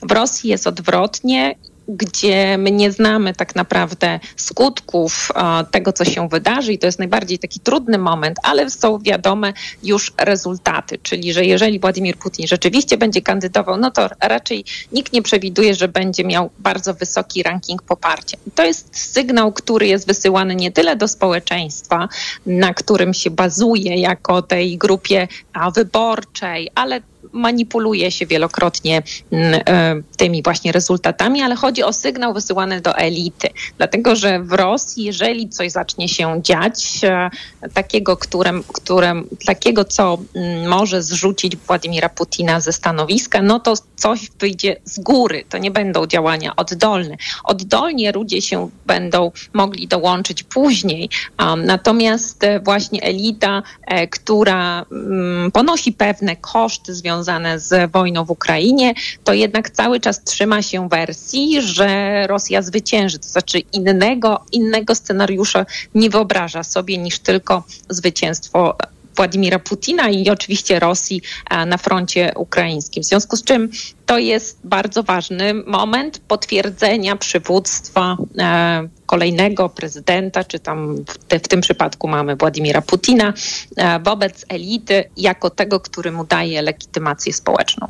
W 0.02 0.12
Rosji 0.12 0.50
jest 0.50 0.66
odwrotnie 0.66 1.54
gdzie 1.88 2.58
my 2.58 2.70
nie 2.70 2.92
znamy 2.92 3.34
tak 3.34 3.54
naprawdę 3.54 4.20
skutków 4.36 5.32
tego, 5.70 5.92
co 5.92 6.04
się 6.04 6.28
wydarzy, 6.28 6.72
i 6.72 6.78
to 6.78 6.86
jest 6.86 6.98
najbardziej 6.98 7.38
taki 7.38 7.60
trudny 7.60 7.98
moment, 7.98 8.36
ale 8.42 8.70
są 8.70 8.98
wiadome 8.98 9.52
już 9.82 10.12
rezultaty, 10.18 10.98
czyli 11.02 11.32
że 11.32 11.44
jeżeli 11.44 11.80
Władimir 11.80 12.16
Putin 12.16 12.46
rzeczywiście 12.46 12.98
będzie 12.98 13.22
kandydował, 13.22 13.76
no 13.76 13.90
to 13.90 14.08
raczej 14.20 14.64
nikt 14.92 15.12
nie 15.12 15.22
przewiduje, 15.22 15.74
że 15.74 15.88
będzie 15.88 16.24
miał 16.24 16.50
bardzo 16.58 16.94
wysoki 16.94 17.42
ranking 17.42 17.82
poparcia. 17.82 18.38
To 18.54 18.64
jest 18.64 19.12
sygnał, 19.12 19.52
który 19.52 19.86
jest 19.86 20.06
wysyłany 20.06 20.54
nie 20.54 20.72
tyle 20.72 20.96
do 20.96 21.08
społeczeństwa, 21.08 22.08
na 22.46 22.74
którym 22.74 23.14
się 23.14 23.30
bazuje 23.30 23.96
jako 23.96 24.42
tej 24.42 24.78
grupie 24.78 25.28
wyborczej, 25.74 26.70
ale 26.74 27.00
manipuluje 27.32 28.10
się 28.10 28.26
wielokrotnie 28.26 29.02
mm, 29.32 29.60
e, 29.66 30.02
tymi 30.16 30.42
właśnie 30.42 30.72
rezultatami, 30.72 31.42
ale 31.42 31.56
chodzi 31.56 31.82
o 31.82 31.92
sygnał 31.92 32.34
wysyłany 32.34 32.80
do 32.80 32.96
elity. 32.96 33.48
Dlatego, 33.78 34.16
że 34.16 34.40
w 34.42 34.52
Rosji, 34.52 35.04
jeżeli 35.04 35.48
coś 35.48 35.70
zacznie 35.70 36.08
się 36.08 36.40
dziać, 36.42 37.00
e, 37.04 37.30
takiego, 37.74 38.16
którym, 38.16 38.64
którym, 38.72 39.28
takiego 39.46 39.84
co 39.84 40.18
mm, 40.34 40.68
może 40.68 41.02
zrzucić 41.02 41.56
Władimira 41.56 42.08
Putina 42.08 42.60
ze 42.60 42.72
stanowiska, 42.72 43.42
no 43.42 43.60
to 43.60 43.74
coś 43.96 44.30
wyjdzie 44.40 44.76
z 44.84 44.98
góry. 44.98 45.44
To 45.48 45.58
nie 45.58 45.70
będą 45.70 46.06
działania 46.06 46.56
oddolne. 46.56 47.16
Oddolnie 47.44 48.12
ludzie 48.12 48.42
się 48.42 48.70
będą 48.86 49.32
mogli 49.52 49.88
dołączyć 49.88 50.42
później. 50.42 51.10
Natomiast 51.56 52.44
e, 52.44 52.60
właśnie 52.60 53.02
elita, 53.02 53.62
która 54.10 54.84
mm, 54.92 55.50
ponosi 55.50 55.92
pewne 55.92 56.36
koszty 56.36 56.94
związane 56.94 57.17
związane 57.18 57.60
z 57.60 57.92
wojną 57.92 58.24
w 58.24 58.30
Ukrainie, 58.30 58.94
to 59.24 59.32
jednak 59.32 59.70
cały 59.70 60.00
czas 60.00 60.24
trzyma 60.24 60.62
się 60.62 60.88
wersji, 60.88 61.62
że 61.62 62.26
Rosja 62.26 62.62
zwycięży. 62.62 63.18
To 63.18 63.28
znaczy 63.28 63.58
innego, 63.58 64.40
innego 64.52 64.94
scenariusza 64.94 65.66
nie 65.94 66.10
wyobraża 66.10 66.62
sobie 66.62 66.98
niż 66.98 67.18
tylko 67.18 67.62
zwycięstwo 67.88 68.76
Władimira 69.18 69.58
Putina 69.58 70.08
i 70.08 70.30
oczywiście 70.30 70.80
Rosji 70.80 71.22
e, 71.50 71.66
na 71.66 71.78
froncie 71.78 72.32
ukraińskim. 72.36 73.02
W 73.02 73.06
związku 73.06 73.36
z 73.36 73.44
czym 73.44 73.70
to 74.06 74.18
jest 74.18 74.58
bardzo 74.64 75.02
ważny 75.02 75.54
moment 75.54 76.18
potwierdzenia 76.18 77.16
przywództwa 77.16 78.16
e, 78.38 78.88
kolejnego 79.06 79.68
prezydenta, 79.68 80.44
czy 80.44 80.58
tam 80.58 80.96
w, 80.96 81.18
te, 81.18 81.38
w, 81.40 81.48
tym 81.48 81.60
przypadku 81.60 82.08
mamy 82.08 82.36
Władimira 82.36 82.82
Putina, 82.82 83.32
e, 83.76 84.00
wobec 84.00 84.44
elity 84.48 85.04
jako 85.16 85.50
tego, 85.50 85.80
który 85.80 86.12
mu 86.12 86.24
daje 86.24 86.62
legitymację 86.62 87.32
społeczną. 87.32 87.86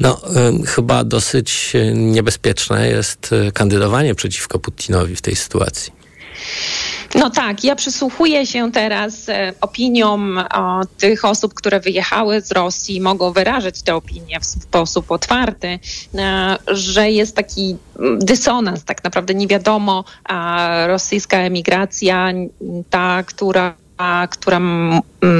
No, 0.00 0.20
chyba 0.66 1.04
dosyć 1.04 1.72
niebezpieczne 1.94 2.88
jest 2.88 3.30
kandydowanie 3.54 4.14
przeciwko 4.14 4.58
Putinowi 4.58 5.16
w 5.16 5.22
tej 5.22 5.36
sytuacji. 5.36 5.92
No 7.14 7.30
tak, 7.30 7.64
ja 7.64 7.76
przysłuchuję 7.76 8.46
się 8.46 8.72
teraz 8.72 9.28
e, 9.28 9.52
opiniom 9.60 10.38
o, 10.54 10.80
tych 10.98 11.24
osób, 11.24 11.54
które 11.54 11.80
wyjechały 11.80 12.40
z 12.40 12.52
Rosji, 12.52 13.00
mogą 13.00 13.32
wyrażać 13.32 13.82
te 13.82 13.94
opinie 13.94 14.40
w 14.40 14.46
sposób 14.46 15.10
otwarty, 15.10 15.78
e, 16.14 16.56
że 16.66 17.10
jest 17.10 17.36
taki 17.36 17.76
dysonans, 18.18 18.84
tak 18.84 19.04
naprawdę. 19.04 19.34
Nie 19.34 19.46
wiadomo, 19.46 20.04
rosyjska 20.86 21.38
emigracja, 21.38 22.32
ta, 22.90 23.22
która 23.22 23.74
która 24.30 24.60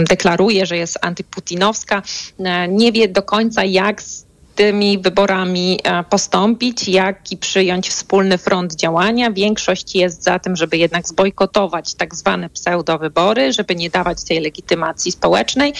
deklaruje, 0.08 0.66
że 0.66 0.76
jest 0.76 0.98
antyputinowska, 1.00 2.02
e, 2.38 2.68
nie 2.68 2.92
wie 2.92 3.08
do 3.08 3.22
końca, 3.22 3.64
jak 3.64 4.02
tymi 4.54 4.98
wyborami 4.98 5.78
e, 5.84 6.04
postąpić, 6.04 6.88
jak 6.88 7.32
i 7.32 7.36
przyjąć 7.36 7.88
wspólny 7.88 8.38
front 8.38 8.74
działania. 8.74 9.30
Większość 9.30 9.94
jest 9.94 10.22
za 10.22 10.38
tym, 10.38 10.56
żeby 10.56 10.76
jednak 10.76 11.08
zbojkotować 11.08 11.94
tak 11.94 12.14
zwane 12.14 12.50
pseudowybory, 12.50 13.52
żeby 13.52 13.76
nie 13.76 13.90
dawać 13.90 14.24
tej 14.24 14.40
legitymacji 14.40 15.12
społecznej, 15.12 15.72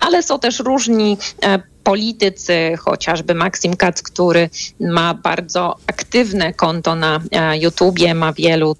ale 0.00 0.22
są 0.22 0.38
też 0.38 0.58
różni 0.58 1.18
e, 1.42 1.62
politycy, 1.84 2.76
chociażby 2.78 3.34
Maksim 3.34 3.76
Kac, 3.76 4.02
który 4.02 4.50
ma 4.80 5.14
bardzo 5.14 5.76
aktywne 5.86 6.54
konto 6.54 6.94
na 6.94 7.20
e, 7.32 7.58
YouTubie, 7.58 8.14
ma 8.14 8.32
wielu 8.32 8.76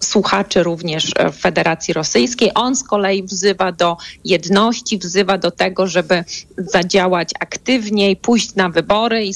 słuchaczy 0.00 0.62
również 0.62 1.12
w 1.32 1.36
Federacji 1.40 1.94
Rosyjskiej. 1.94 2.50
On 2.54 2.76
z 2.76 2.84
kolei 2.84 3.22
wzywa 3.22 3.72
do 3.72 3.96
jedności, 4.24 4.98
wzywa 4.98 5.38
do 5.38 5.50
tego, 5.50 5.86
żeby 5.86 6.24
zadziałać 6.58 7.30
aktywniej, 7.40 8.16
pójść 8.16 8.54
na 8.54 8.68
wybory 8.68 9.26
i 9.26 9.34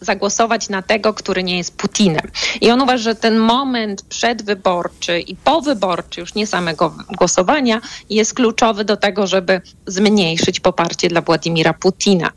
zagłosować 0.00 0.68
na 0.68 0.82
tego, 0.82 1.14
który 1.14 1.42
nie 1.42 1.58
jest 1.58 1.76
Putinem. 1.76 2.30
I 2.60 2.70
on 2.70 2.82
uważa, 2.82 3.02
że 3.02 3.14
ten 3.14 3.38
moment 3.38 4.02
przedwyborczy 4.02 5.20
i 5.20 5.36
powyborczy, 5.36 6.20
już 6.20 6.34
nie 6.34 6.46
samego 6.46 6.94
głosowania, 7.18 7.80
jest 8.10 8.34
kluczowy 8.34 8.84
do 8.84 8.96
tego, 8.96 9.26
żeby 9.26 9.60
zmniejszyć 9.86 10.60
poparcie 10.60 11.08
dla 11.08 11.20
Władimira 11.20 11.74
Putina. 11.74 12.30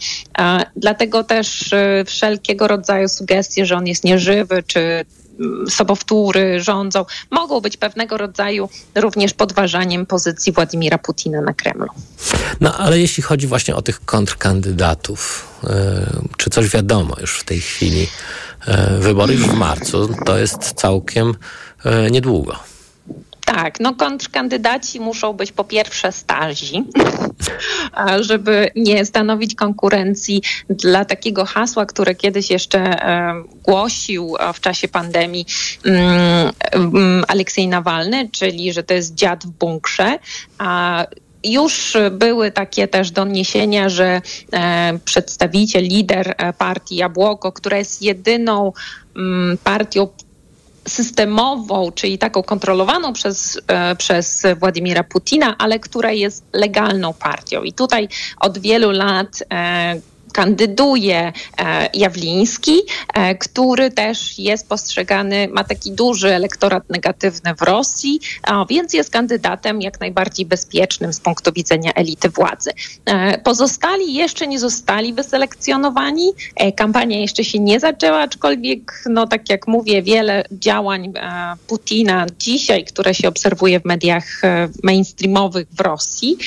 Dlatego 0.76 1.24
też 1.24 1.74
y, 1.74 2.04
wszelkiego 2.06 2.68
rodzaju 2.68 3.10
sugestie, 3.10 3.66
że 3.66 3.76
on 3.76 3.88
jest 3.88 4.04
nieżywy, 4.04 4.64
czy 4.68 5.06
sobowtóry 5.70 6.62
rządzą, 6.62 7.06
mogą 7.32 7.62
być 7.62 7.78
pewnego 7.78 8.18
rodzaju 8.18 8.70
również 8.96 9.34
podważaniem 9.34 10.06
pozycji 10.06 10.52
Władimira 10.52 10.98
Putina 10.98 11.42
na 11.42 11.54
Kremlu. 11.54 11.88
No 12.62 12.78
ale 12.78 13.00
jeśli 13.00 13.24
chodzi 13.24 13.48
właśnie 13.48 13.76
o 13.76 13.82
tych 13.82 14.06
kontrkandydatów, 14.06 15.48
e, 15.64 16.06
czy 16.38 16.50
coś 16.50 16.70
wiadomo 16.70 17.16
już 17.22 17.40
w 17.40 17.44
tej 17.44 17.62
chwili? 17.62 18.08
E, 18.68 18.98
wybory 19.00 19.34
już 19.34 19.48
w 19.48 19.54
marcu, 19.54 20.10
to 20.26 20.38
jest 20.38 20.60
całkiem 20.60 21.36
e, 21.86 22.12
niedługo. 22.12 22.56
Tak, 23.56 23.80
no 23.80 23.94
kontrkandydaci 23.94 25.00
muszą 25.00 25.34
być 25.34 25.52
po 25.52 25.64
pierwsze 25.64 26.12
stazi, 26.12 26.84
żeby 28.30 28.72
nie 28.76 29.06
stanowić 29.06 29.56
konkurencji 29.56 30.42
dla 30.70 31.06
takiego 31.06 31.46
hasła, 31.46 31.86
które 31.86 32.16
kiedyś 32.16 32.50
jeszcze 32.50 32.96
głosił 33.64 34.36
w 34.54 34.60
czasie 34.60 34.88
pandemii 34.88 35.46
mm, 35.86 36.52
mm, 36.72 37.24
Aleksiej 37.28 37.68
Nawalny, 37.68 38.30
czyli 38.32 38.74
że 38.74 38.84
to 38.84 38.94
jest 38.94 39.16
dziad 39.16 39.46
w 39.46 39.50
bunkrze. 39.50 40.20
A 40.58 41.06
już 41.44 41.98
były 42.12 42.52
takie 42.52 42.88
też 42.88 43.12
doniesienia, 43.12 43.90
że 43.90 44.22
e, 44.54 45.00
przedstawiciel, 45.06 45.84
lider 45.84 46.36
e, 46.38 46.54
partii 46.54 46.96
Jabłoko, 46.96 47.52
która 47.52 47.78
jest 47.78 48.02
jedyną 48.02 48.74
mm, 49.16 49.58
partią 49.58 50.08
systemową, 50.90 51.92
czyli 51.92 52.18
taką 52.18 52.44
kontrolowaną 52.44 53.14
przez, 53.14 53.62
e, 53.68 53.96
przez 53.96 54.44
Władimira 54.60 55.04
Putina, 55.04 55.58
ale 55.58 55.80
która 55.80 56.12
jest 56.12 56.44
legalną 56.54 57.14
partią. 57.14 57.64
I 57.64 57.74
tutaj 57.74 58.08
od 58.40 58.58
wielu 58.58 58.92
lat 58.92 59.44
e, 59.52 60.02
kandyduje 60.34 61.34
e, 61.58 61.90
Jawliński, 61.94 62.82
e, 63.14 63.36
który 63.36 63.92
też 63.92 64.40
jest 64.40 64.70
postrzegany, 64.70 65.48
ma 65.48 65.64
taki 65.64 65.92
duży 65.92 66.36
elektorat 66.36 66.90
negatywny 66.90 67.56
w 67.56 67.62
Rosji, 67.62 68.20
więc 68.70 68.94
jest 68.94 69.10
kandydatem 69.10 69.82
jak 69.82 70.00
najbardziej 70.00 70.46
bezpiecznym 70.46 71.14
z 71.14 71.20
punktu 71.20 71.52
widzenia 71.54 71.92
elity 71.94 72.30
władzy. 72.30 72.72
E, 73.06 73.38
pozostali 73.38 74.14
jeszcze 74.14 74.48
nie 74.48 74.60
zostali 74.60 75.14
wyselekcjonowani. 75.14 76.32
Kampania 76.76 77.20
jeszcze 77.20 77.44
się 77.44 77.60
nie 77.60 77.80
zaczęła, 77.80 78.20
aczkolwiek, 78.20 79.04
no 79.10 79.28
tak 79.28 79.50
jak 79.50 79.68
mówię, 79.68 80.02
wiele 80.02 80.44
działań 80.52 81.14
Putina 81.68 82.26
dzisiaj, 82.40 82.86
które 82.86 83.14
się 83.14 83.28
obserwuje 83.28 83.80
w 83.80 83.86
mediach 83.86 84.42
mainstreamowych 84.84 85.68
w 85.72 85.80
Rosji, 85.80 86.38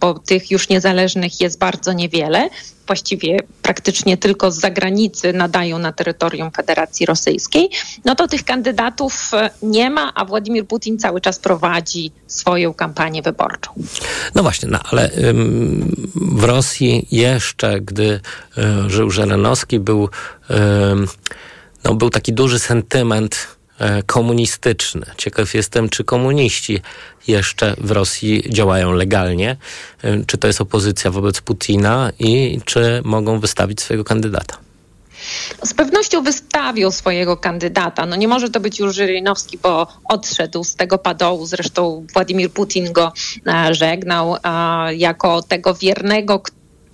bo 0.00 0.18
tych 0.18 0.50
już 0.50 0.68
niezależnych 0.68 1.40
jest 1.40 1.58
bardzo 1.58 1.92
niewiele, 1.92 2.48
właściwie 2.88 3.38
praktycznie 3.62 4.16
tylko 4.16 4.50
z 4.50 4.60
zagranicy 4.60 5.32
nadają 5.32 5.78
na 5.78 5.92
terytorium 5.92 6.50
Federacji 6.50 7.06
Rosyjskiej, 7.06 7.70
no 8.04 8.14
to 8.14 8.28
tych 8.28 8.44
kandydatów 8.44 9.30
e, 9.34 9.50
nie 9.62 9.90
ma, 9.90 10.14
a 10.14 10.24
Władimir 10.24 10.66
Putin 10.66 10.98
cały 10.98 11.20
czas 11.20 11.38
prowadzi 11.38 12.12
swoją 12.26 12.74
kampanię 12.74 13.22
wyborczą. 13.22 13.70
No 14.34 14.42
właśnie, 14.42 14.68
no 14.68 14.78
ale 14.92 15.10
ym, 15.16 16.08
w 16.14 16.44
Rosji 16.44 17.06
jeszcze, 17.10 17.80
gdy 17.80 18.20
y, 18.58 18.90
żył 18.90 19.10
Żelenowski, 19.10 19.80
był, 19.80 20.04
y, 20.04 20.54
no, 21.84 21.94
był 21.94 22.10
taki 22.10 22.32
duży 22.32 22.58
sentyment 22.58 23.57
komunistyczny. 24.06 25.06
Ciekaw 25.16 25.54
jestem, 25.54 25.88
czy 25.88 26.04
komuniści 26.04 26.80
jeszcze 27.28 27.74
w 27.78 27.90
Rosji 27.90 28.42
działają 28.48 28.92
legalnie, 28.92 29.56
e, 30.02 30.24
czy 30.26 30.38
to 30.38 30.46
jest 30.46 30.60
opozycja 30.60 31.10
wobec 31.10 31.40
Putina 31.40 32.10
i 32.18 32.60
czy 32.64 33.00
mogą 33.04 33.40
wystawić 33.40 33.80
swojego 33.80 34.04
kandydata. 34.04 34.58
Z 35.64 35.74
pewnością 35.74 36.22
wystawił 36.22 36.90
swojego 36.90 37.36
kandydata. 37.36 38.06
No 38.06 38.16
nie 38.16 38.28
może 38.28 38.50
to 38.50 38.60
być 38.60 38.78
już 38.78 38.94
Żyrynowski, 38.94 39.58
bo 39.58 39.86
odszedł 40.04 40.64
z 40.64 40.76
tego 40.76 40.98
padołu. 40.98 41.46
Zresztą 41.46 42.06
Władimir 42.14 42.50
Putin 42.50 42.92
go 42.92 43.12
e, 43.46 43.74
żegnał 43.74 44.36
jako 44.96 45.42
tego 45.42 45.74
wiernego, 45.74 46.42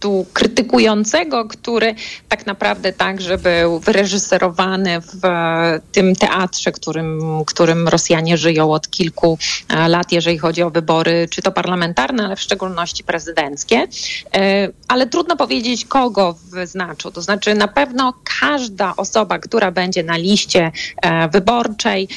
tekstu 0.05 0.27
krytykującego, 0.33 1.45
który 1.45 1.95
tak 2.29 2.47
naprawdę 2.47 2.93
także 2.93 3.39
był 3.39 3.79
wyreżyserowany 3.79 5.01
w 5.01 5.21
tym 5.93 6.17
teatrze, 6.17 6.73
którym, 6.73 7.21
którym 7.47 7.89
Rosjanie 7.89 8.37
żyją 8.37 8.73
od 8.73 8.91
kilku 8.91 9.39
e, 9.69 9.89
lat, 9.89 10.13
jeżeli 10.13 10.39
chodzi 10.39 10.63
o 10.63 10.71
wybory, 10.71 11.29
czy 11.31 11.43
to 11.43 11.53
parlamentarne, 11.53 12.25
ale 12.25 12.37
w 12.37 12.41
szczególności 12.41 13.05
prezydenckie. 13.05 13.87
E, 14.35 14.69
ale 14.89 15.07
trudno 15.07 15.37
powiedzieć, 15.37 15.85
kogo 15.85 16.35
wyznaczył. 16.51 17.11
To 17.11 17.23
znaczy, 17.23 17.55
na 17.55 17.69
pewno 17.69 18.15
każda 18.41 18.97
osoba, 18.97 19.39
która 19.39 19.71
będzie 19.71 20.03
na 20.03 20.17
liście 20.17 20.73
e, 21.03 21.29
wyborczej, 21.29 22.09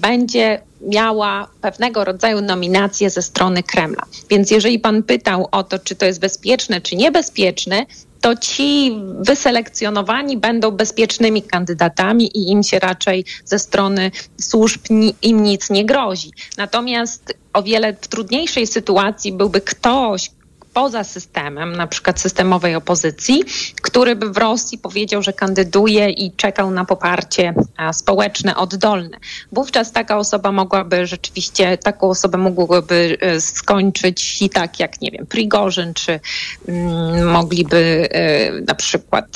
będzie 0.00 0.60
miała 0.88 1.48
pewnego 1.60 2.04
rodzaju 2.04 2.40
nominację 2.40 3.10
ze 3.10 3.22
strony 3.22 3.62
Kremla. 3.62 4.02
Więc 4.30 4.50
jeżeli 4.50 4.78
pan 4.78 5.02
pytał 5.02 5.48
o 5.50 5.62
to, 5.62 5.78
czy 5.78 5.94
to 5.94 6.06
jest 6.06 6.20
bezpieczne, 6.20 6.80
czy 6.80 6.96
niebezpieczne, 6.96 7.86
to 8.20 8.36
ci 8.36 8.98
wyselekcjonowani 9.20 10.36
będą 10.36 10.70
bezpiecznymi 10.70 11.42
kandydatami 11.42 12.36
i 12.38 12.50
im 12.50 12.62
się 12.62 12.78
raczej 12.78 13.24
ze 13.44 13.58
strony 13.58 14.10
służb 14.40 14.80
im 15.22 15.42
nic 15.42 15.70
nie 15.70 15.84
grozi. 15.84 16.30
Natomiast 16.56 17.34
o 17.52 17.62
wiele 17.62 17.96
w 18.00 18.08
trudniejszej 18.08 18.66
sytuacji 18.66 19.32
byłby 19.32 19.60
ktoś, 19.60 20.30
poza 20.74 21.04
systemem, 21.04 21.76
na 21.76 21.86
przykład 21.86 22.20
systemowej 22.20 22.74
opozycji, 22.74 23.44
który 23.82 24.16
by 24.16 24.30
w 24.30 24.36
Rosji 24.36 24.78
powiedział, 24.78 25.22
że 25.22 25.32
kandyduje 25.32 26.10
i 26.10 26.32
czekał 26.32 26.70
na 26.70 26.84
poparcie 26.84 27.54
społeczne, 27.92 28.56
oddolne. 28.56 29.18
Wówczas 29.52 29.92
taka 29.92 30.18
osoba 30.18 30.52
mogłaby 30.52 31.06
rzeczywiście, 31.06 31.78
taką 31.78 32.10
osobę 32.10 32.38
mogłoby 32.38 33.18
e, 33.20 33.40
skończyć 33.40 34.42
i 34.42 34.50
tak 34.50 34.80
jak, 34.80 35.00
nie 35.00 35.10
wiem, 35.10 35.26
Prigorzyn, 35.26 35.94
czy 35.94 36.20
mm, 36.68 37.30
mogliby 37.30 38.08
e, 38.10 38.52
na 38.60 38.74
przykład, 38.74 39.26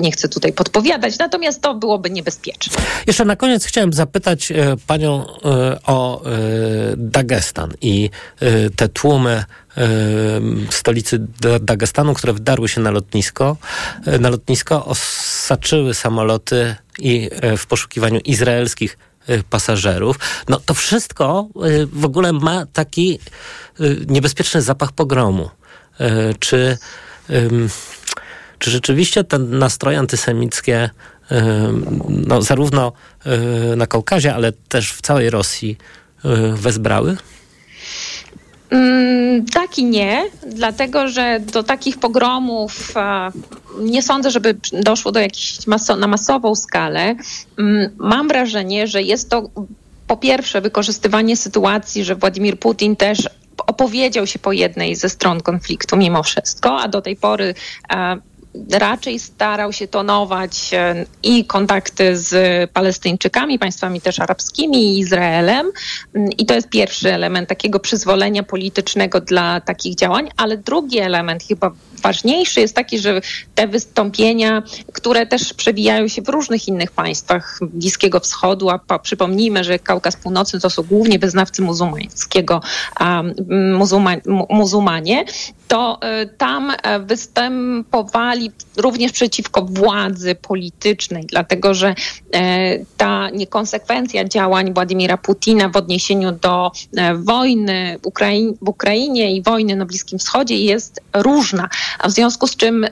nie 0.00 0.12
chcę 0.12 0.28
tutaj 0.28 0.52
podpowiadać, 0.52 1.18
natomiast 1.18 1.60
to 1.60 1.74
byłoby 1.74 2.10
niebezpieczne. 2.10 2.82
Jeszcze 3.06 3.24
na 3.24 3.36
koniec 3.36 3.64
chciałem 3.64 3.92
zapytać 3.92 4.52
e, 4.52 4.76
panią 4.86 5.26
o 5.86 6.22
Dagestan 6.96 7.70
i 7.80 8.10
te 8.76 8.88
tłumy 8.88 9.44
stolicy 10.70 11.26
Dagestanu, 11.60 12.14
które 12.14 12.32
wdarły 12.32 12.68
się 12.68 12.80
na 12.80 12.90
lotnisko. 12.90 13.56
E, 14.06 14.18
na 14.18 14.30
lotnisko 14.30 14.84
osaczyły 14.84 15.94
samoloty 15.94 16.76
i 16.98 17.30
e, 17.32 17.56
w 17.56 17.66
poszukiwaniu 17.66 18.20
izraelskich 18.24 18.98
e, 19.26 19.42
pasażerów. 19.42 20.18
No 20.48 20.60
to 20.66 20.74
wszystko 20.74 21.48
w 21.92 22.04
ogóle 22.04 22.32
ma 22.32 22.66
taki 22.66 23.18
niebezpieczny 24.06 24.62
zapach 24.62 24.92
pogromu. 24.92 25.50
Czy, 26.38 26.78
czy 28.58 28.70
rzeczywiście 28.70 29.24
te 29.24 29.38
nastroje 29.38 29.98
antysemickie 29.98 30.90
no, 32.08 32.42
zarówno 32.42 32.92
na 33.76 33.86
Kaukazie, 33.86 34.34
ale 34.34 34.52
też 34.52 34.92
w 34.92 35.00
całej 35.02 35.30
Rosji 35.30 35.78
wezbrały? 36.54 37.16
Mm, 38.72 39.44
tak 39.46 39.78
i 39.78 39.84
nie, 39.84 40.24
dlatego 40.46 41.08
że 41.08 41.40
do 41.52 41.62
takich 41.62 41.98
pogromów 41.98 42.94
nie 43.80 44.02
sądzę, 44.02 44.30
żeby 44.30 44.56
doszło 44.72 45.12
do 45.12 45.20
jakiejś 45.20 45.66
maso 45.66 45.96
na 45.96 46.06
masową 46.06 46.54
skalę. 46.54 47.14
Mm, 47.58 47.90
mam 47.98 48.28
wrażenie, 48.28 48.86
że 48.86 49.02
jest 49.02 49.30
to 49.30 49.50
po 50.06 50.16
pierwsze 50.16 50.60
wykorzystywanie 50.60 51.36
sytuacji, 51.36 52.04
że 52.04 52.14
Władimir 52.14 52.58
Putin 52.58 52.96
też 52.96 53.28
opowiedział 53.66 54.26
się 54.26 54.38
po 54.38 54.52
jednej 54.52 54.96
ze 54.96 55.08
stron 55.08 55.40
konfliktu 55.40 55.96
mimo 55.96 56.22
wszystko, 56.22 56.80
a 56.80 56.88
do 56.88 57.02
tej 57.02 57.16
pory 57.16 57.54
raczej 58.70 59.18
starał 59.18 59.72
się 59.72 59.88
tonować 59.88 60.70
e, 60.74 61.06
i 61.22 61.44
kontakty 61.44 62.16
z 62.16 62.70
Palestyńczykami, 62.70 63.58
państwami 63.58 64.00
też 64.00 64.20
arabskimi 64.20 64.78
i 64.78 64.98
Izraelem. 64.98 65.72
Mm, 66.14 66.32
I 66.38 66.46
to 66.46 66.54
jest 66.54 66.68
pierwszy 66.68 67.12
element 67.12 67.48
takiego 67.48 67.80
przyzwolenia 67.80 68.42
politycznego 68.42 69.20
dla 69.20 69.60
takich 69.60 69.94
działań, 69.94 70.28
ale 70.36 70.56
drugi 70.56 70.98
element 70.98 71.44
chyba 71.48 71.70
ważniejszy 72.02 72.60
jest 72.60 72.74
taki, 72.74 72.98
że 72.98 73.20
te 73.54 73.68
wystąpienia, 73.68 74.62
które 74.92 75.26
też 75.26 75.54
przewijają 75.54 76.08
się 76.08 76.22
w 76.22 76.28
różnych 76.28 76.68
innych 76.68 76.90
państwach 76.92 77.58
Bliskiego 77.62 78.20
Wschodu, 78.20 78.70
a 78.70 78.98
przypomnijmy, 78.98 79.64
że 79.64 79.78
Kaukaz 79.78 80.16
Północny 80.16 80.60
to 80.60 80.70
są 80.70 80.82
głównie 80.82 81.18
wyznawcy 81.18 81.62
muzułmańskiego, 81.62 82.60
muzułma, 83.72 84.16
muzułmanie, 84.50 85.24
to 85.72 85.98
y, 86.22 86.26
tam 86.26 86.72
e, 86.82 87.00
występowali 88.42 88.72
również 88.76 89.12
przeciwko 89.12 89.62
władzy 89.62 90.34
politycznej, 90.34 91.24
dlatego 91.26 91.74
że 91.74 91.94
e, 92.32 92.78
ta 92.96 93.30
niekonsekwencja 93.30 94.24
działań 94.24 94.74
Władimira 94.74 95.16
Putina 95.16 95.68
w 95.68 95.76
odniesieniu 95.76 96.32
do 96.32 96.72
e, 96.96 97.14
wojny 97.14 97.98
w 98.62 98.68
Ukrainie 98.68 99.36
i 99.36 99.42
wojny 99.42 99.76
na 99.76 99.86
Bliskim 99.86 100.18
Wschodzie 100.18 100.56
jest 100.56 101.00
różna, 101.14 101.68
a 101.98 102.08
w 102.08 102.10
związku 102.10 102.46
z 102.46 102.56
czym 102.56 102.86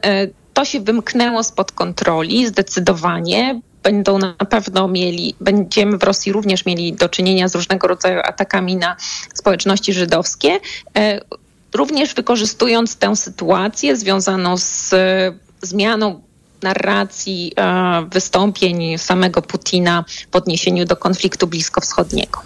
to 0.54 0.64
się 0.64 0.80
wymknęło 0.80 1.44
spod 1.44 1.72
kontroli 1.72 2.46
zdecydowanie. 2.46 3.60
Będą 3.82 4.18
na 4.18 4.34
pewno 4.34 4.88
mieli, 4.88 5.34
będziemy 5.40 5.98
w 5.98 6.02
Rosji 6.02 6.32
również 6.32 6.66
mieli 6.66 6.92
do 6.92 7.08
czynienia 7.08 7.48
z 7.48 7.54
różnego 7.54 7.88
rodzaju 7.88 8.20
atakami 8.24 8.76
na 8.76 8.96
społeczności 9.34 9.92
żydowskie 9.92 10.60
również 11.74 12.14
wykorzystując 12.14 12.96
tę 12.96 13.16
sytuację 13.16 13.96
związaną 13.96 14.56
z 14.56 14.92
e, 14.92 15.32
zmianą 15.62 16.20
narracji 16.62 17.52
e, 17.56 18.06
wystąpień 18.12 18.98
samego 18.98 19.42
Putina 19.42 20.04
w 20.32 20.36
odniesieniu 20.36 20.84
do 20.84 20.96
konfliktu 20.96 21.46
bliskowschodniego. 21.46 22.40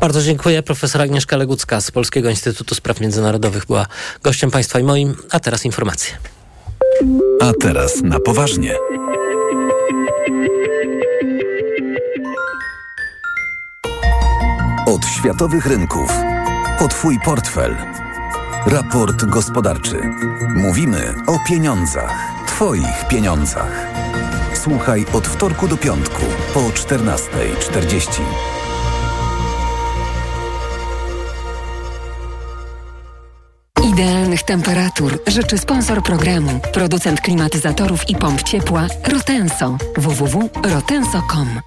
Bardzo 0.00 0.22
dziękuję. 0.22 0.62
Profesor 0.62 1.02
Agnieszka 1.02 1.36
Legucka 1.36 1.80
z 1.80 1.90
Polskiego 1.90 2.30
Instytutu 2.30 2.74
Spraw 2.74 3.00
Międzynarodowych 3.00 3.66
była 3.66 3.86
gościem 4.22 4.50
Państwa 4.50 4.78
i 4.78 4.82
moim, 4.82 5.14
a 5.30 5.40
teraz 5.40 5.64
informacje. 5.64 6.16
A 7.40 7.52
teraz 7.60 8.02
na 8.02 8.20
poważnie. 8.20 8.76
Od 14.86 15.06
światowych 15.06 15.66
rynków. 15.66 16.10
O 16.80 16.88
Twój 16.88 17.18
portfel. 17.24 18.01
Raport 18.66 19.24
gospodarczy. 19.24 20.00
Mówimy 20.56 21.14
o 21.26 21.38
pieniądzach. 21.48 22.32
Twoich 22.46 23.08
pieniądzach. 23.08 23.86
Słuchaj 24.54 25.06
od 25.12 25.26
wtorku 25.26 25.68
do 25.68 25.76
piątku 25.76 26.22
po 26.54 26.60
14.40. 26.60 28.22
Idealnych 33.92 34.42
temperatur 34.42 35.18
życzy 35.26 35.58
sponsor 35.58 36.02
programu, 36.02 36.60
producent 36.72 37.20
klimatyzatorów 37.20 38.10
i 38.10 38.16
pomp 38.16 38.42
ciepła 38.42 38.86
Rotenso 39.12 39.76
www.rotenso.com. 39.96 41.60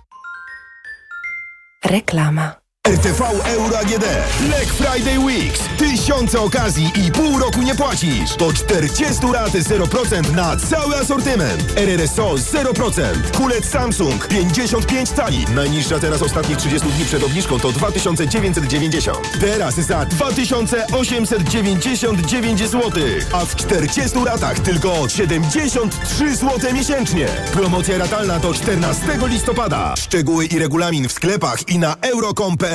Reklama. 1.85 2.64
RTV 2.85 3.21
Euro 3.45 3.77
AGD. 3.77 4.05
Black 4.47 4.65
Friday 4.65 5.19
Weeks. 5.19 5.59
Tysiące 5.77 6.39
okazji 6.39 6.91
i 7.05 7.11
pół 7.11 7.39
roku 7.39 7.61
nie 7.61 7.75
płacisz. 7.75 8.35
To 8.37 8.53
40 8.53 9.13
raty 9.33 9.61
0% 9.61 10.35
na 10.35 10.57
cały 10.57 10.95
asortyment. 10.95 11.63
RRSO 11.75 12.33
0%. 12.33 13.01
Kulec 13.37 13.69
Samsung 13.69 14.27
55 14.27 15.09
cali. 15.09 15.45
Najniższa 15.55 15.99
teraz 15.99 16.21
ostatnich 16.21 16.57
30 16.57 16.89
dni 16.89 17.05
przed 17.05 17.23
obniżką 17.23 17.59
to 17.59 17.71
2990. 17.71 19.39
Teraz 19.39 19.75
za 19.75 20.05
2899 20.05 22.59
zł. 22.59 22.91
A 23.33 23.45
w 23.45 23.55
40 23.55 24.19
ratach 24.25 24.59
tylko 24.59 25.09
73 25.09 26.35
zł 26.35 26.73
miesięcznie. 26.73 27.27
Promocja 27.53 27.97
ratalna 27.97 28.39
do 28.39 28.53
14 28.53 29.03
listopada. 29.27 29.93
Szczegóły 29.97 30.45
i 30.45 30.59
regulamin 30.59 31.09
w 31.09 31.11
sklepach 31.11 31.69
i 31.69 31.79
na 31.79 31.95
euro.com.pl 32.01 32.74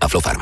Aflofarm. 0.00 0.40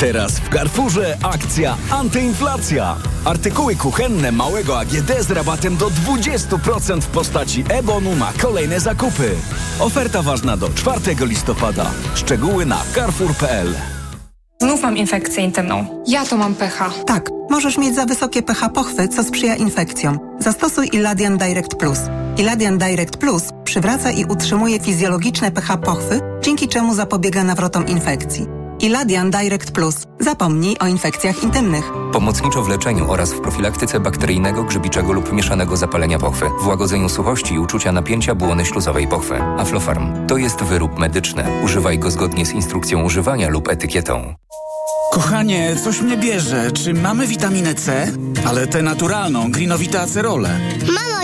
Teraz 0.00 0.32
w 0.32 0.48
Carrefourze 0.48 1.16
akcja 1.22 1.76
antyinflacja. 1.90 2.96
Artykuły 3.24 3.76
kuchenne 3.76 4.32
małego 4.32 4.78
AGD 4.78 5.12
z 5.20 5.30
rabatem 5.30 5.76
do 5.76 5.90
20% 5.90 7.00
w 7.00 7.06
postaci 7.06 7.64
e-bonu 7.68 8.16
na 8.16 8.32
kolejne 8.42 8.80
zakupy. 8.80 9.34
Oferta 9.80 10.22
ważna 10.22 10.56
do 10.56 10.68
4 10.68 11.00
listopada. 11.20 11.90
Szczegóły 12.14 12.66
na 12.66 12.82
carrefour.pl. 12.94 13.74
Znów 14.62 14.82
mam 14.82 14.96
infekcję 14.96 15.44
intymną. 15.44 16.04
Ja 16.06 16.24
to 16.24 16.36
mam 16.36 16.54
pH. 16.54 16.90
Tak, 17.06 17.30
możesz 17.50 17.78
mieć 17.78 17.94
za 17.94 18.06
wysokie 18.06 18.42
pH 18.42 18.68
pochwy, 18.68 19.08
co 19.08 19.24
sprzyja 19.24 19.56
infekcjom. 19.56 20.18
Zastosuj 20.38 20.88
Iladian 20.92 21.38
Direct 21.38 21.74
Plus. 21.74 21.98
Iladian 22.38 22.78
Direct 22.78 23.16
Plus 23.16 23.42
przywraca 23.64 24.10
i 24.10 24.24
utrzymuje 24.24 24.80
fizjologiczne 24.80 25.50
pH 25.50 25.76
pochwy, 25.76 26.20
dzięki 26.42 26.68
czemu 26.68 26.94
zapobiega 26.94 27.44
nawrotom 27.44 27.86
infekcji. 27.86 28.63
Iladian 28.80 29.30
Direct 29.30 29.70
Plus. 29.70 29.94
Zapomnij 30.20 30.76
o 30.80 30.86
infekcjach 30.86 31.42
intymnych. 31.42 31.92
Pomocniczo 32.12 32.62
w 32.62 32.68
leczeniu 32.68 33.10
oraz 33.10 33.32
w 33.32 33.40
profilaktyce 33.40 34.00
bakteryjnego, 34.00 34.64
grzybiczego 34.64 35.12
lub 35.12 35.32
mieszanego 35.32 35.76
zapalenia 35.76 36.18
pochwy, 36.18 36.50
w 36.62 36.66
łagodzeniu 36.66 37.08
suchości 37.08 37.54
i 37.54 37.58
uczucia 37.58 37.92
napięcia 37.92 38.34
błony 38.34 38.64
śluzowej 38.64 39.08
pochwy. 39.08 39.42
Aflofarm 39.42 40.26
to 40.26 40.36
jest 40.36 40.62
wyrób 40.62 40.98
medyczny. 40.98 41.44
Używaj 41.64 41.98
go 41.98 42.10
zgodnie 42.10 42.46
z 42.46 42.52
instrukcją 42.52 43.02
używania 43.02 43.48
lub 43.48 43.68
etykietą. 43.68 44.34
Kochanie, 45.12 45.76
coś 45.84 46.00
mnie 46.00 46.16
bierze. 46.16 46.72
Czy 46.72 46.94
mamy 46.94 47.26
witaminę 47.26 47.74
C? 47.74 48.12
Ale 48.46 48.66
tę 48.66 48.82
naturalną, 48.82 49.50
grinowita 49.50 50.00
acerolę. 50.00 50.60
Mamo? 50.86 51.23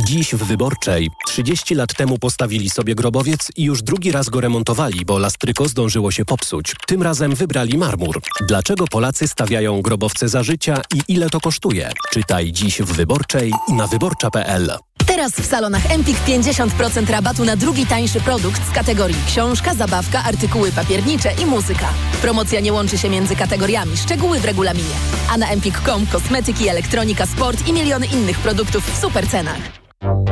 Dziś 0.00 0.34
w 0.34 0.44
Wyborczej 0.44 1.10
30 1.26 1.74
lat 1.74 1.94
temu 1.94 2.18
postawili 2.18 2.70
sobie 2.70 2.94
grobowiec 2.94 3.50
i 3.56 3.64
już 3.64 3.82
drugi 3.82 4.12
raz 4.12 4.28
go 4.28 4.40
remontowali, 4.40 5.04
bo 5.04 5.18
lastryko 5.18 5.68
zdążyło 5.68 6.10
się 6.10 6.24
popsuć. 6.24 6.74
Tym 6.86 7.02
razem 7.02 7.34
wybrali 7.34 7.78
marmur. 7.78 8.20
Dlaczego 8.48 8.86
Polacy 8.86 9.28
stawiają 9.28 9.82
grobowce 9.82 10.28
za 10.28 10.42
życia 10.42 10.82
i 10.94 11.12
ile 11.12 11.30
to 11.30 11.40
kosztuje? 11.40 11.92
Czytaj 12.12 12.52
dziś 12.52 12.82
w 12.82 12.92
Wyborczej 12.92 13.52
i 13.68 13.72
na 13.72 13.86
wyborcza.pl. 13.86 14.70
Teraz 15.06 15.32
w 15.32 15.46
salonach 15.46 15.90
Empik 15.90 16.16
50% 16.26 17.10
rabatu 17.10 17.44
na 17.44 17.56
drugi 17.56 17.86
tańszy 17.86 18.20
produkt 18.20 18.70
z 18.70 18.74
kategorii 18.74 19.16
książka, 19.26 19.74
zabawka, 19.74 20.24
artykuły 20.24 20.72
papiernicze 20.72 21.32
i 21.42 21.46
muzyka. 21.46 21.86
Promocja 22.22 22.60
nie 22.60 22.72
łączy 22.72 22.98
się 22.98 23.10
między 23.10 23.36
kategoriami, 23.36 23.96
szczegóły 23.96 24.40
w 24.40 24.44
regulaminie. 24.44 24.94
A 25.30 25.38
na 25.38 25.48
empik.com 25.48 26.06
kosmetyki, 26.06 26.68
elektronika, 26.68 27.26
sport 27.26 27.68
i 27.68 27.72
miliony 27.72 28.06
innych 28.06 28.38
produktów 28.38 28.94
w 28.94 29.00
super 29.00 29.28
cenach. 29.28 29.58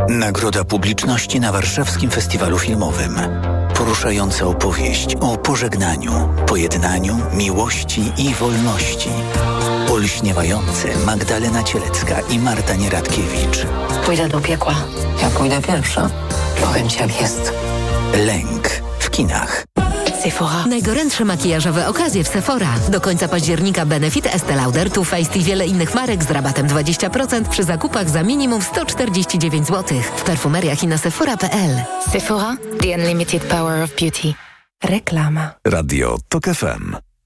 Nagroda 0.09 0.65
publiczności 0.65 1.41
na 1.41 1.53
Warszawskim 1.53 2.11
Festiwalu 2.11 2.59
Filmowym. 2.59 3.21
Poruszająca 3.75 4.47
opowieść 4.47 5.17
o 5.21 5.37
pożegnaniu, 5.37 6.29
pojednaniu, 6.47 7.21
miłości 7.33 8.13
i 8.19 8.35
wolności. 8.35 9.09
Olśniewające 9.93 10.89
Magdalena 11.07 11.63
Cielecka 11.63 12.21
i 12.21 12.39
Marta 12.39 12.75
Nieradkiewicz. 12.75 13.67
Pójdę 14.07 14.29
do 14.29 14.41
piekła. 14.41 14.75
Ja 15.23 15.31
pójdę 15.31 15.63
pierwsza. 15.63 16.11
Powiem 16.61 16.89
ci 16.89 16.99
jak 16.99 17.21
jest. 17.21 17.53
Lęk 18.27 18.69
w 18.99 19.11
kinach. 19.11 19.65
Sephora. 20.23 20.67
Najgorętsze 20.67 21.25
makijażowe 21.25 21.89
okazje 21.89 22.25
w 22.25 22.29
Sephora. 22.29 22.75
Do 22.89 23.01
końca 23.01 23.29
października 23.29 23.87
Benefit, 23.87 24.27
Estee 24.27 24.55
Lauder, 24.55 24.91
Too 24.91 25.05
Faced 25.05 25.37
i 25.37 25.41
wiele 25.41 25.67
innych 25.67 25.95
marek 25.95 26.25
z 26.25 26.31
rabatem 26.31 26.67
20% 26.69 27.49
przy 27.49 27.65
zakupach 27.65 28.11
za 28.11 28.23
minimum 28.23 28.63
149 28.63 29.67
zł. 29.67 30.01
W 30.17 30.23
perfumeriach 30.23 30.83
i 30.83 30.87
na 30.87 30.99
sephora.pl. 30.99 31.83
Sephora. 32.13 32.57
The 32.81 32.95
Unlimited 32.95 33.43
Power 33.43 33.83
of 33.83 33.91
Beauty. 34.01 34.35
Reklama. 34.85 35.51
Radio 35.65 36.19
TOK 36.29 36.45
FM. 36.45 37.12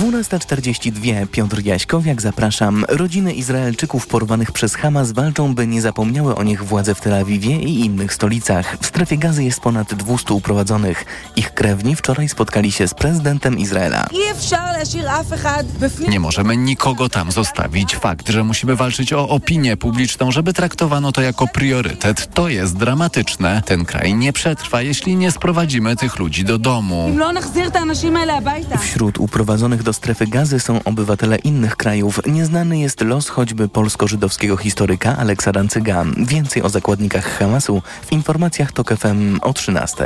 12.42 0.00 1.26
Piotr 1.26 1.64
Jaśkowiak, 1.64 2.22
zapraszam. 2.22 2.84
Rodziny 2.88 3.32
Izraelczyków 3.32 4.06
porwanych 4.06 4.52
przez 4.52 4.74
Hamas 4.74 5.12
walczą, 5.12 5.54
by 5.54 5.66
nie 5.66 5.82
zapomniały 5.82 6.34
o 6.34 6.42
nich 6.42 6.64
władze 6.64 6.94
w 6.94 7.00
Tel 7.00 7.14
Awiwie 7.14 7.56
i 7.56 7.84
innych 7.84 8.14
stolicach. 8.14 8.76
W 8.80 8.86
strefie 8.86 9.16
gazy 9.16 9.44
jest 9.44 9.60
ponad 9.60 9.94
200 9.94 10.34
uprowadzonych. 10.34 11.04
Ich 11.36 11.54
krewni 11.54 11.96
wczoraj 11.96 12.28
spotkali 12.28 12.72
się 12.72 12.88
z 12.88 12.94
prezydentem 12.94 13.58
Izraela. 13.58 14.06
Nie 16.08 16.20
możemy 16.20 16.56
nikogo 16.56 17.08
tam 17.08 17.32
zostawić. 17.32 17.96
Fakt, 17.96 18.28
że 18.28 18.44
musimy 18.44 18.76
walczyć 18.76 19.12
o 19.12 19.28
opinię 19.28 19.76
publiczną, 19.76 20.32
żeby 20.32 20.52
traktowano 20.52 21.12
to 21.12 21.22
jako 21.22 21.46
priorytet, 21.46 22.34
to 22.34 22.48
jest 22.48 22.76
dramatyczne. 22.76 23.62
Ten 23.66 23.84
kraj 23.84 24.14
nie 24.14 24.32
przetrwa, 24.32 24.82
jeśli 24.82 25.16
nie 25.16 25.30
sprowadzimy 25.30 25.96
tych 25.96 26.18
ludzi 26.18 26.44
do 26.44 26.58
domu. 26.58 27.10
Wśród 28.80 29.18
uprowadzonych 29.18 29.82
do 29.82 29.89
strefy 29.92 30.26
gazy 30.26 30.60
są 30.60 30.82
obywatele 30.84 31.36
innych 31.36 31.76
krajów. 31.76 32.20
Nieznany 32.26 32.78
jest 32.78 33.00
los 33.00 33.28
choćby 33.28 33.68
polsko-żydowskiego 33.68 34.56
historyka 34.56 35.16
Aleksa 35.16 35.52
Dancyga. 35.52 36.04
Więcej 36.16 36.62
o 36.62 36.68
zakładnikach 36.68 37.38
Hamasu 37.38 37.82
w 38.02 38.12
informacjach 38.12 38.72
TOK 38.72 38.94
FM 38.98 39.38
o 39.42 39.52
13. 39.52 40.04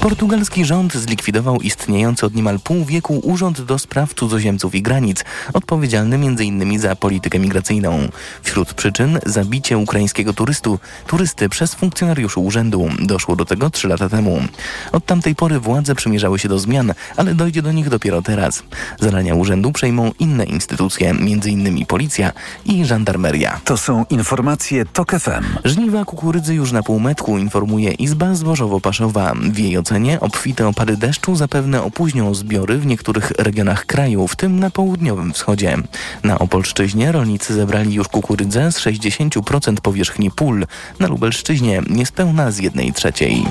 Portugalski 0.00 0.64
rząd 0.64 0.94
zlikwidował 0.94 1.60
istniejący 1.60 2.26
od 2.26 2.34
niemal 2.34 2.60
pół 2.60 2.84
wieku 2.84 3.20
Urząd 3.22 3.60
do 3.60 3.78
Spraw 3.78 4.14
Cudzoziemców 4.14 4.74
i 4.74 4.82
Granic, 4.82 5.24
odpowiedzialny 5.52 6.16
m.in. 6.16 6.80
za 6.80 6.96
politykę 6.96 7.38
migracyjną. 7.38 8.08
Wśród 8.42 8.74
przyczyn 8.74 9.18
zabicie 9.26 9.78
ukraińskiego 9.78 10.32
turystu, 10.32 10.78
turysty 11.06 11.48
przez 11.48 11.74
funkcjonariuszy 11.74 12.40
urzędu. 12.40 12.88
Doszło 12.98 13.36
do 13.36 13.44
tego 13.44 13.70
trzy 13.70 13.88
lata 13.88 14.08
temu. 14.08 14.40
Od 14.92 15.06
tamtej 15.06 15.34
pory 15.34 15.60
władze 15.60 15.94
przymierzały 15.94 16.38
się 16.38 16.48
do 16.48 16.58
zmian, 16.58 16.92
ale 17.16 17.34
dojdzie 17.34 17.62
do 17.62 17.72
nich 17.72 17.88
dopiero 17.88 18.22
teraz. 18.22 18.62
Zadania 19.00 19.34
urzędu 19.34 19.72
przejmą 19.72 20.12
inne 20.18 20.44
instytucje, 20.44 21.10
m.in. 21.10 21.86
policja 21.86 22.32
i 22.64 22.84
żandarmeria. 22.84 23.60
To 23.64 23.76
są 23.76 24.04
informacje 24.10 24.84
TOK 24.84 25.10
FM. 25.10 25.44
Żniwa 25.64 26.04
kukurydzy 26.04 26.54
już 26.54 26.72
na 26.72 26.82
półmetku, 26.82 27.38
informuje 27.38 27.92
Izba 27.92 28.32
Zbożowo-Paszowa. 28.32 29.52
W 29.52 29.58
jej 29.58 29.78
ocenie 29.78 30.20
obfite 30.20 30.68
opady 30.68 30.96
deszczu 30.96 31.36
zapewne 31.36 31.82
opóźnią 31.82 32.34
zbiory 32.34 32.78
w 32.78 32.86
niektórych 32.86 33.30
regionach 33.30 33.86
kraju, 33.86 34.28
w 34.28 34.36
tym 34.36 34.60
na 34.60 34.70
południowym 34.70 35.32
wschodzie. 35.32 35.76
Na 36.24 36.38
Opolszczyźnie 36.38 37.12
rolnicy 37.12 37.54
zebrali 37.54 37.94
już 37.94 38.08
kukurydzę 38.08 38.72
z 38.72 38.80
60% 38.80 39.80
powierzchni 39.80 40.30
pól, 40.30 40.66
na 41.00 41.08
Lubelszczyźnie 41.08 41.82
niespełna 41.90 42.50
z 42.50 42.58
jednej 42.58 42.92
trzeciej. 42.92 43.46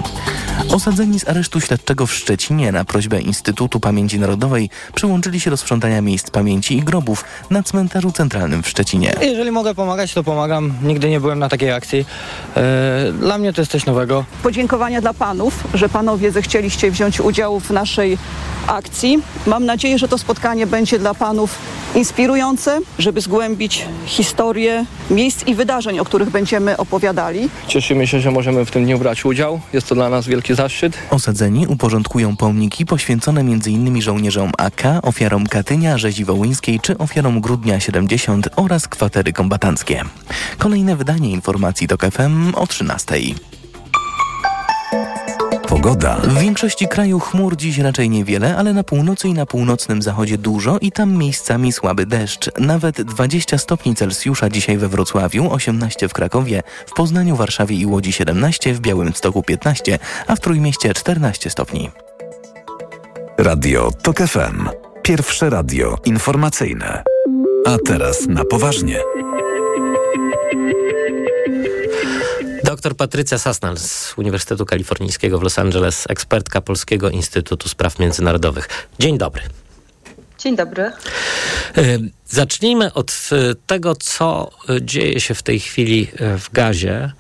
Osadzeni 0.70 1.20
z 1.20 1.28
aresztu 1.30 1.62
śledczego 1.62 2.08
w 2.08 2.14
Szczecinie 2.14 2.72
na 2.72 2.86
prośbę 2.86 3.22
Instytutu 3.22 3.80
Pamięci 3.80 4.20
Narodowej 4.20 4.70
przyłączyli 4.96 5.25
się 5.34 5.50
do 5.50 5.58
sprzątania 5.58 6.02
miejsc 6.02 6.30
pamięci 6.30 6.78
i 6.78 6.84
grobów 6.84 7.26
na 7.50 7.64
cmentarzu 7.64 8.12
centralnym 8.12 8.64
w 8.64 8.70
Szczecinie. 8.70 9.14
Jeżeli 9.22 9.52
mogę 9.52 9.76
pomagać, 9.76 10.14
to 10.14 10.24
pomagam. 10.24 10.74
Nigdy 10.84 11.10
nie 11.10 11.20
byłem 11.20 11.40
na 11.40 11.50
takiej 11.50 11.72
akcji. 11.72 12.06
E, 12.58 13.12
dla 13.20 13.38
mnie 13.38 13.54
to 13.54 13.62
jest 13.62 13.72
coś 13.72 13.86
nowego. 13.86 14.26
Podziękowania 14.44 15.02
dla 15.02 15.14
panów, 15.14 15.64
że 15.74 15.90
panowie 15.90 16.32
zechcieliście 16.32 16.92
wziąć 16.92 17.20
udział 17.20 17.60
w 17.60 17.70
naszej 17.70 18.18
akcji. 18.68 19.20
Mam 19.48 19.66
nadzieję, 19.66 19.98
że 19.98 20.08
to 20.08 20.18
spotkanie 20.18 20.68
będzie 20.68 21.00
dla 21.00 21.14
panów 21.14 21.58
inspirujące, 21.96 22.80
żeby 23.00 23.22
zgłębić 23.22 23.86
historię 24.06 24.86
miejsc 25.10 25.48
i 25.48 25.56
wydarzeń, 25.56 26.00
o 26.00 26.06
których 26.06 26.30
będziemy 26.30 26.78
opowiadali. 26.78 27.50
Cieszymy 27.68 28.08
się, 28.08 28.20
że 28.20 28.32
możemy 28.32 28.66
w 28.66 28.72
tym 28.72 28.86
dniu 28.86 29.00
brać 29.00 29.26
udział. 29.26 29.60
Jest 29.74 29.90
to 29.90 29.96
dla 29.96 30.10
nas 30.10 30.28
wielki 30.28 30.56
zaszczyt. 30.56 30.98
Osadzeni 31.10 31.68
uporządkują 31.68 32.38
pomniki 32.38 32.86
poświęcone 32.86 33.42
m.in. 33.42 34.02
żołnierzom 34.02 34.52
AK, 34.58 34.84
ofiarom 35.06 35.48
Katynia, 35.48 35.98
Rzezi 35.98 36.26
Wołyńskiej 36.26 36.80
czy 36.80 36.98
ofiarom 36.98 37.42
Grudnia 37.42 37.80
70 37.80 38.50
oraz 38.56 38.88
kwatery 38.88 39.34
kombatanckie. 39.34 40.04
Kolejne 40.58 40.96
wydanie 40.96 41.32
informacji 41.32 41.88
do 41.88 41.98
KFM 41.98 42.56
o 42.56 42.68
13. 42.68 43.16
Pogoda. 45.68 46.16
W 46.16 46.40
większości 46.40 46.88
kraju 46.88 47.20
chmur 47.20 47.58
dziś 47.58 47.78
raczej 47.78 48.10
niewiele, 48.10 48.58
ale 48.58 48.74
na 48.74 48.84
północy 48.84 49.28
i 49.28 49.34
na 49.34 49.46
północnym 49.46 50.02
zachodzie 50.02 50.38
dużo 50.38 50.78
i 50.82 50.92
tam 50.92 51.18
miejscami 51.18 51.72
słaby 51.72 52.06
deszcz. 52.06 52.50
Nawet 52.60 53.02
20 53.02 53.58
stopni 53.58 53.96
Celsjusza 53.96 54.50
dzisiaj 54.50 54.78
we 54.78 54.88
Wrocławiu, 54.88 55.52
18 55.52 56.08
w 56.08 56.14
Krakowie, 56.14 56.64
w 56.86 56.94
Poznaniu, 56.94 57.36
Warszawie 57.36 57.76
i 57.76 57.86
Łodzi 57.86 58.14
17, 58.14 58.74
w 58.74 58.80
Białymstoku 58.80 59.44
15, 59.44 60.00
a 60.28 60.36
w 60.36 60.40
Trójmieście 60.40 60.94
14 60.94 61.50
stopni. 61.50 61.92
Radio 63.38 63.92
TOK 64.04 64.18
FM. 64.18 64.70
Pierwsze 65.06 65.50
radio 65.50 65.98
informacyjne. 66.06 67.04
A 67.66 67.78
teraz 67.88 68.28
na 68.28 68.46
poważnie. 68.46 69.00
Doktor 72.64 72.96
Patrycja 72.96 73.38
Sasnal 73.38 73.78
z 73.78 74.14
Uniwersytetu 74.18 74.66
Kalifornijskiego 74.66 75.40
w 75.40 75.44
Los 75.44 75.60
Angeles, 75.60 76.06
ekspertka 76.10 76.62
Polskiego 76.62 77.10
Instytutu 77.10 77.70
Spraw 77.70 78.00
Międzynarodowych. 78.00 78.68
Dzień 79.00 79.18
dobry. 79.18 79.42
Dzień 80.40 80.56
dobry. 80.56 80.92
Zacznijmy 82.28 82.94
od 82.94 83.30
tego, 83.68 83.96
co 83.96 84.52
dzieje 84.82 85.20
się 85.20 85.34
w 85.34 85.44
tej 85.44 85.60
chwili 85.60 86.08
w 86.20 86.52
Gazie. 86.54 87.12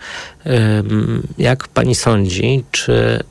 Jak 1.37 1.67
pani 1.67 1.95
sądzi, 1.95 2.63
czy 2.71 3.23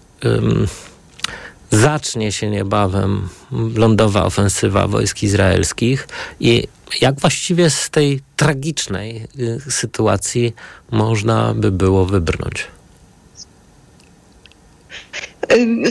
zacznie 1.74 2.32
się 2.32 2.50
niebawem 2.50 3.28
lądowa 3.76 4.24
ofensywa 4.24 4.86
wojsk 4.86 5.22
izraelskich 5.22 6.08
i 6.40 6.68
jak 7.00 7.20
właściwie 7.20 7.70
z 7.70 7.90
tej 7.90 8.20
tragicznej 8.36 9.26
y, 9.38 9.60
sytuacji 9.70 10.54
można 10.90 11.54
by 11.54 11.70
było 11.70 12.06
wybrnąć? 12.06 12.66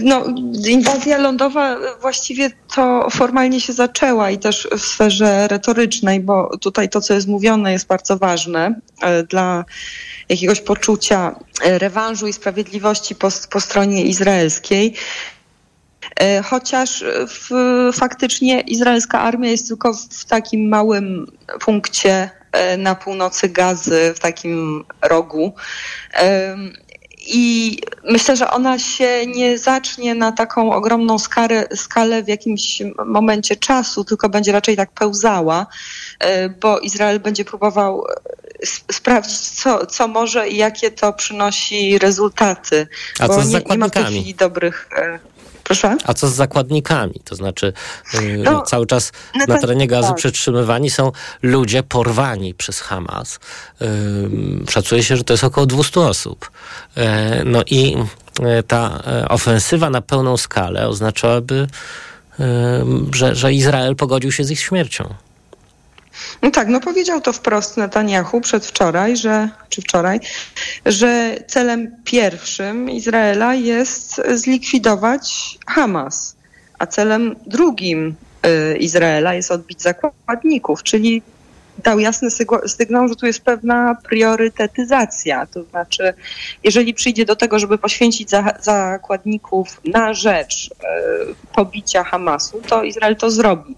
No, 0.03 0.25
inwazja 0.67 1.17
lądowa 1.17 1.77
właściwie 2.01 2.51
to 2.75 3.07
formalnie 3.11 3.61
się 3.61 3.73
zaczęła 3.73 4.31
i 4.31 4.37
też 4.37 4.67
w 4.71 4.81
sferze 4.81 5.47
retorycznej, 5.47 6.19
bo 6.19 6.57
tutaj 6.57 6.89
to, 6.89 7.01
co 7.01 7.13
jest 7.13 7.27
mówione, 7.27 7.71
jest 7.71 7.87
bardzo 7.87 8.17
ważne 8.17 8.79
e, 9.01 9.23
dla 9.23 9.65
jakiegoś 10.29 10.61
poczucia 10.61 11.35
rewanżu 11.63 12.27
i 12.27 12.33
sprawiedliwości 12.33 13.15
po, 13.15 13.29
po 13.49 13.59
stronie 13.59 14.03
izraelskiej. 14.03 14.93
E, 16.15 16.43
chociaż 16.43 17.03
w, 17.27 17.49
faktycznie 17.93 18.61
izraelska 18.61 19.19
armia 19.19 19.49
jest 19.49 19.67
tylko 19.67 19.93
w 19.93 20.25
takim 20.25 20.69
małym 20.69 21.31
punkcie 21.59 22.29
e, 22.51 22.77
na 22.77 22.95
północy 22.95 23.49
Gazy, 23.49 24.13
w 24.15 24.19
takim 24.19 24.83
rogu. 25.01 25.53
I 27.27 27.77
myślę, 28.03 28.35
że 28.35 28.51
ona 28.51 28.79
się 28.79 29.27
nie 29.27 29.57
zacznie 29.57 30.15
na 30.15 30.31
taką 30.31 30.73
ogromną 30.73 31.19
skalę, 31.19 31.67
skalę 31.75 32.23
w 32.23 32.27
jakimś 32.27 32.81
momencie 33.05 33.55
czasu, 33.55 34.03
tylko 34.03 34.29
będzie 34.29 34.51
raczej 34.51 34.77
tak 34.77 34.91
pełzała, 34.91 35.67
e, 36.19 36.49
bo 36.49 36.79
Izrael 36.79 37.19
będzie 37.19 37.45
próbował 37.45 38.03
sprawdzić, 38.91 39.39
co, 39.39 39.85
co 39.85 40.07
może 40.07 40.49
i 40.49 40.57
jakie 40.57 40.91
to 40.91 41.13
przynosi 41.13 41.99
rezultaty. 41.99 42.87
A 43.19 43.27
bo 43.27 43.35
co 43.35 43.41
z 43.41 43.49
nie, 43.49 43.51
nie 43.51 43.57
ma 43.57 43.59
w 43.59 43.63
tej 43.63 43.77
zakładnikami? 43.77 44.19
chwili 44.19 44.35
dobrych. 44.35 44.89
Proszę? 45.73 45.97
A 46.05 46.13
co 46.13 46.27
z 46.29 46.33
zakładnikami? 46.33 47.21
To 47.25 47.35
znaczy, 47.35 47.73
yy, 48.13 48.37
No, 48.37 48.61
cały 48.61 48.85
czas 48.85 49.11
na 49.35 49.45
to- 49.55 49.61
terenie 49.61 49.87
gazy 49.87 50.07
tak. 50.07 50.17
przetrzymywani 50.17 50.89
są 50.89 51.11
ludzie 51.41 51.83
porwani 51.83 52.53
przez 52.53 52.79
Hamas. 52.79 53.39
Yy, 53.81 53.87
szacuje 54.69 55.03
się, 55.03 55.17
że 55.17 55.23
to 55.23 55.33
jest 55.33 55.43
około 55.43 55.65
200 55.67 56.01
osób. 56.01 56.51
Yy, 56.95 57.03
no 57.45 57.61
i 57.69 57.91
yy, 58.39 58.63
ta 58.67 59.03
yy, 59.21 59.27
ofensywa 59.27 59.89
na 59.89 60.01
pełną 60.01 60.37
skalę 60.37 60.87
oznaczałaby, 60.87 61.67
że, 63.13 63.35
że 63.35 63.53
Izrael 63.53 63.95
pogodził 63.95 64.31
się 64.31 64.43
z 64.43 64.51
ich 64.51 64.59
śmiercią. 64.59 65.13
No 66.41 66.51
tak, 66.51 66.67
no 66.67 66.79
powiedział 66.79 67.21
to 67.21 67.33
wprost 67.33 67.77
Netanyahu 67.77 68.41
przedwczoraj, 68.41 69.17
że, 69.17 69.49
czy 69.69 69.81
wczoraj, 69.81 70.19
że 70.85 71.37
celem 71.47 71.95
pierwszym 72.03 72.89
Izraela 72.89 73.55
jest 73.55 74.21
zlikwidować 74.33 75.57
Hamas, 75.67 76.35
a 76.79 76.87
celem 76.87 77.35
drugim 77.45 78.15
y, 78.73 78.77
Izraela 78.77 79.33
jest 79.33 79.51
odbić 79.51 79.81
zakładników, 79.81 80.83
czyli 80.83 81.21
dał 81.77 81.99
jasny 81.99 82.29
sygnał, 82.67 83.07
że 83.07 83.15
tu 83.15 83.25
jest 83.25 83.41
pewna 83.41 83.97
priorytetyzacja. 84.09 85.45
To 85.45 85.63
znaczy, 85.63 86.13
jeżeli 86.63 86.93
przyjdzie 86.93 87.25
do 87.25 87.35
tego, 87.35 87.59
żeby 87.59 87.77
poświęcić 87.77 88.29
za, 88.29 88.53
zakładników 88.61 89.81
na 89.85 90.13
rzecz 90.13 90.69
e, 90.69 90.85
pobicia 91.55 92.03
Hamasu, 92.03 92.61
to 92.67 92.83
Izrael 92.83 93.15
to 93.15 93.31
zrobi. 93.31 93.75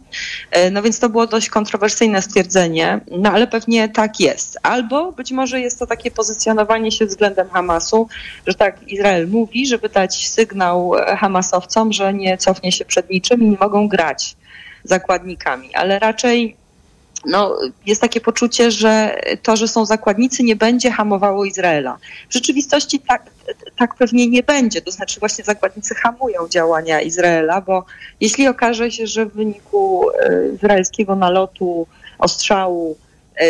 E, 0.52 0.72
no 0.72 0.82
więc 0.82 1.00
to 1.00 1.10
było 1.10 1.28
dość 1.28 1.50
kontrowersyjne 1.50 2.22
stwierdzenie, 2.22 3.00
no 3.12 3.32
ale 3.32 3.48
pewnie 3.48 3.90
tak 3.90 4.20
jest. 4.20 4.58
Albo 4.64 5.12
być 5.12 5.32
może 5.32 5.60
jest 5.60 5.80
to 5.80 5.88
takie 5.88 6.12
pozycjonowanie 6.12 6.92
się 6.92 7.06
względem 7.06 7.50
Hamasu, 7.50 8.08
że 8.48 8.54
tak 8.54 8.84
Izrael 8.88 9.28
mówi, 9.28 9.68
żeby 9.68 9.90
dać 9.90 10.28
sygnał 10.28 10.98
e, 10.98 11.16
Hamasowcom, 11.16 11.94
że 11.94 12.14
nie 12.14 12.38
cofnie 12.38 12.72
się 12.72 12.86
przed 12.86 13.10
niczym 13.10 13.42
i 13.42 13.50
nie 13.50 13.58
mogą 13.60 13.88
grać 13.88 14.36
zakładnikami, 14.84 15.76
ale 15.76 16.00
raczej 16.00 16.58
no, 17.28 17.58
jest 17.86 18.02
takie 18.02 18.22
poczucie, 18.22 18.72
że 18.72 19.22
to, 19.44 19.56
że 19.56 19.68
są 19.68 19.86
zakładnicy, 19.86 20.44
nie 20.44 20.56
będzie 20.56 20.92
hamowało 20.92 21.46
Izraela. 21.46 21.98
W 22.30 22.34
rzeczywistości 22.34 23.00
tak, 23.00 23.24
tak 23.78 23.96
pewnie 23.96 24.28
nie 24.28 24.44
będzie. 24.44 24.82
To 24.82 24.92
znaczy 24.92 25.20
właśnie 25.20 25.44
zakładnicy 25.44 25.96
hamują 25.96 26.48
działania 26.50 27.02
Izraela, 27.02 27.62
bo 27.62 27.86
jeśli 28.22 28.48
okaże 28.48 28.92
się, 28.92 29.08
że 29.08 29.26
w 29.26 29.34
wyniku 29.34 30.10
e, 30.10 30.50
izraelskiego 30.56 31.16
nalotu, 31.16 31.88
ostrzału 32.20 32.98
e, 33.36 33.48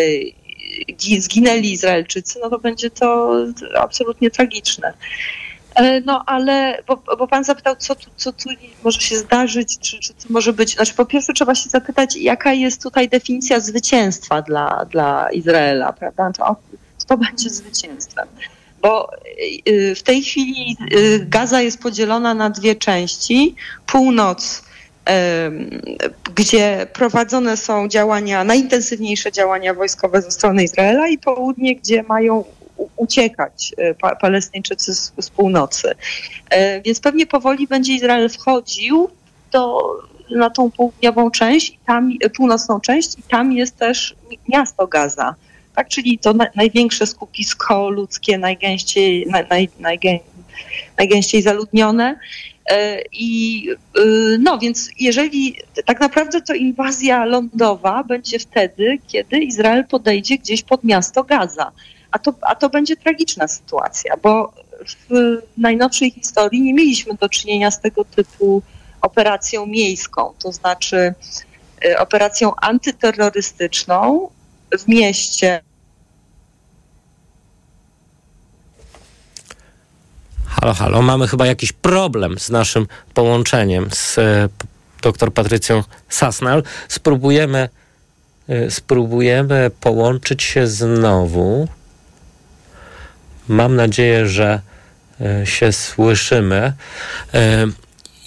gi- 0.92 1.22
zginęli 1.22 1.72
Izraelczycy, 1.72 2.40
no 2.44 2.50
to 2.50 2.60
będzie 2.60 2.90
to 2.90 3.36
absolutnie 3.78 4.32
tragiczne. 4.32 4.94
E, 5.76 6.02
No 6.02 6.24
ale, 6.26 6.84
bo, 6.88 6.96
bo 7.18 7.28
pan 7.28 7.44
zapytał, 7.44 7.76
co 7.76 7.96
tu, 7.96 8.10
co 8.16 8.32
tu 8.34 8.50
może 8.84 9.02
się 9.02 9.18
zdarzyć, 9.18 9.80
czy, 9.80 10.00
czy 10.00 10.14
co 10.14 10.28
może 10.30 10.54
być. 10.54 10.76
Znaczy, 10.76 10.94
po 10.94 11.06
pierwsze 11.06 11.34
trzeba 11.34 11.56
się 11.56 11.70
zapytać, 11.70 12.16
jaka 12.16 12.54
jest 12.54 12.84
tutaj 12.84 13.10
definicja 13.10 13.60
zwycięstwa 13.60 14.42
dla, 14.42 14.86
dla 14.92 15.32
Izraela, 15.32 15.94
prawda? 15.94 16.32
To, 16.38 16.56
to 17.08 17.18
będzie 17.18 17.50
zwycięstwem. 17.50 18.28
Bo 18.82 19.10
y, 19.68 19.96
w 19.96 20.04
tej 20.04 20.22
chwili 20.24 20.78
y, 20.94 21.26
Gaza 21.30 21.62
jest 21.62 21.82
podzielona 21.82 22.34
na 22.34 22.50
dwie 22.50 22.76
części. 22.76 23.56
Północ, 23.86 24.66
gdzie 26.36 26.88
prowadzone 26.94 27.58
są 27.58 27.88
działania, 27.88 28.44
najintensywniejsze 28.44 29.32
działania 29.32 29.74
wojskowe 29.74 30.22
ze 30.22 30.32
strony 30.32 30.64
Izraela 30.64 31.08
i 31.08 31.18
południe, 31.18 31.76
gdzie 31.76 32.04
mają 32.04 32.44
uciekać 32.96 33.74
e, 33.78 33.94
pa, 33.94 34.16
Palestyńczycy 34.16 34.96
z, 34.96 35.12
z 35.20 35.30
północy. 35.30 35.96
E, 36.50 36.82
Więc 36.82 37.00
pewnie 37.00 37.26
powoli 37.26 37.68
będzie 37.68 37.94
Izrael 37.94 38.30
wchodził 38.30 39.10
do, 39.52 39.82
na 40.32 40.50
tą 40.50 40.72
południową 40.72 41.32
część, 41.32 41.70
i 41.70 41.80
tam, 41.86 42.12
e, 42.22 42.30
północną 42.30 42.80
część 42.80 43.20
i 43.20 43.24
tam 43.24 43.52
jest 43.52 43.78
też 43.78 44.16
mi- 44.30 44.40
miasto 44.50 44.88
Gaza. 44.88 45.36
Tak, 45.76 45.88
czyli 45.88 46.20
to 46.20 46.34
na, 46.34 46.48
największe 46.56 47.08
skupisko 47.08 47.90
ludzkie, 47.90 48.38
najgęściej, 48.38 49.26
naj, 49.30 49.46
naj, 49.50 49.70
najgę, 49.80 50.20
najgęściej 50.98 51.42
zaludnione. 51.42 52.20
I 53.12 53.68
no 54.40 54.58
więc 54.58 54.90
jeżeli 55.00 55.56
tak 55.86 56.00
naprawdę 56.00 56.42
to 56.42 56.54
inwazja 56.54 57.26
lądowa 57.26 58.04
będzie 58.04 58.40
wtedy, 58.40 58.98
kiedy 59.08 59.40
Izrael 59.40 59.86
podejdzie 59.88 60.38
gdzieś 60.38 60.64
pod 60.64 60.84
miasto 60.84 61.24
Gaza. 61.24 61.72
A 62.16 62.20
to, 62.20 62.34
a 62.42 62.56
to 62.56 62.70
będzie 62.70 62.96
tragiczna 62.96 63.48
sytuacja, 63.48 64.18
bo 64.24 64.54
w 65.10 65.38
najnowszej 65.58 66.12
historii 66.12 66.62
nie 66.62 66.74
mieliśmy 66.74 67.14
do 67.14 67.30
czynienia 67.30 67.72
z 67.72 67.82
tego 67.82 68.06
typu 68.06 68.62
operacją 69.02 69.66
miejską, 69.66 70.34
to 70.40 70.52
znaczy 70.52 71.14
y, 71.86 72.00
operacją 72.00 72.56
antyterrorystyczną 72.56 74.30
w 74.80 74.88
mieście. 74.88 75.62
Halo, 80.46 80.74
halo, 80.74 81.02
mamy 81.02 81.28
chyba 81.28 81.46
jakiś 81.46 81.72
problem 81.72 82.40
z 82.40 82.50
naszym 82.50 82.88
połączeniem 83.14 83.90
z 83.92 84.18
e, 84.18 84.50
dr 85.02 85.34
Patrycją 85.34 85.84
Sasnal. 86.10 86.64
Spróbujemy, 86.88 87.70
e, 88.50 88.72
spróbujemy 88.72 89.72
połączyć 89.82 90.44
się 90.44 90.68
znowu. 90.68 91.68
Mam 93.48 93.76
nadzieję, 93.76 94.28
że 94.28 94.62
e, 95.22 95.46
się 95.46 95.72
słyszymy. 95.72 96.74
E, 97.34 97.68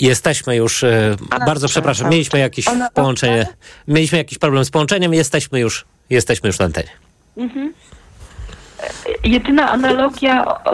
Jesteśmy 0.01 0.57
już, 0.57 0.85
e, 0.85 1.17
bardzo 1.47 1.69
przepraszam, 1.69 2.11
mieliśmy 2.11 2.39
jakieś 2.39 2.67
połączenie, 2.95 3.47
mieliśmy 3.89 4.19
jakiś 4.19 4.39
problem 4.39 4.65
z 4.65 4.71
połączeniem, 4.71 5.15
jesteśmy 5.15 5.61
już, 5.61 5.85
jesteśmy 6.11 6.47
już 6.47 6.59
na 6.59 6.65
antenie. 6.65 6.91
Mhm. 7.37 7.73
Jedyna 9.25 9.71
analogia 9.71 10.45
o, 10.47 10.73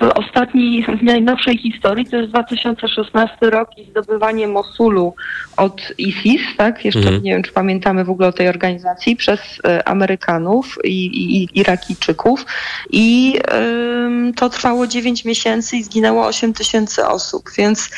w 0.00 0.02
ostatniej, 0.14 0.86
w 1.00 1.02
najnowszej 1.02 1.58
historii 1.58 2.06
to 2.06 2.16
jest 2.16 2.30
2016 2.30 3.36
rok 3.40 3.68
i 3.78 3.84
zdobywanie 3.84 4.48
Mosulu 4.48 5.14
od 5.56 5.92
ISIS, 5.98 6.40
tak? 6.56 6.84
Jeszcze 6.84 7.00
Mhm. 7.00 7.22
nie 7.22 7.30
wiem, 7.32 7.42
czy 7.42 7.52
pamiętamy 7.52 8.04
w 8.04 8.10
ogóle 8.10 8.28
o 8.28 8.32
tej 8.32 8.48
organizacji, 8.48 9.16
przez 9.16 9.40
e, 9.64 9.88
Amerykanów 9.88 10.78
i, 10.84 11.06
i, 11.06 11.42
i 11.42 11.48
Irakijczyków. 11.58 12.46
I 12.90 13.38
ym, 13.54 14.32
to 14.36 14.50
trwało 14.50 14.86
9 14.86 15.24
miesięcy 15.24 15.76
i 15.76 15.82
zginęło 15.82 16.26
8 16.26 16.52
tysięcy 16.52 17.06
osób, 17.06 17.44
więc 17.58 17.90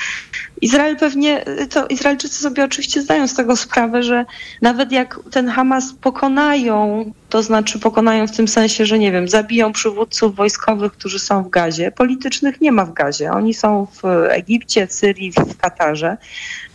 Izrael 0.65 0.97
pewnie, 0.97 1.45
to 1.71 1.87
Izraelczycy 1.87 2.43
sobie 2.43 2.65
oczywiście 2.65 3.03
zdają 3.03 3.29
z 3.29 3.35
tego 3.35 3.57
sprawę, 3.57 4.03
że 4.03 4.25
nawet 4.63 4.93
jak 4.93 5.21
ten 5.31 5.49
Hamas 5.49 5.93
pokonają, 5.93 7.13
to 7.29 7.43
znaczy 7.43 7.79
pokonają 7.79 8.27
w 8.27 8.37
tym 8.37 8.49
sensie, 8.49 8.87
że 8.87 8.99
nie 8.99 9.13
wiem, 9.13 9.29
zabiją 9.29 9.73
przywódców 9.73 10.37
wojskowych, 10.37 10.93
którzy 10.93 11.19
są 11.19 11.43
w 11.43 11.51
Gazie, 11.51 11.91
politycznych 11.93 12.61
nie 12.61 12.73
ma 12.73 12.85
w 12.85 12.93
Gazie. 12.93 13.31
Oni 13.33 13.55
są 13.55 13.87
w 14.03 14.05
Egipcie, 14.31 14.87
w 14.87 14.93
Syrii, 14.93 15.33
w 15.33 15.57
Katarze. 15.57 16.17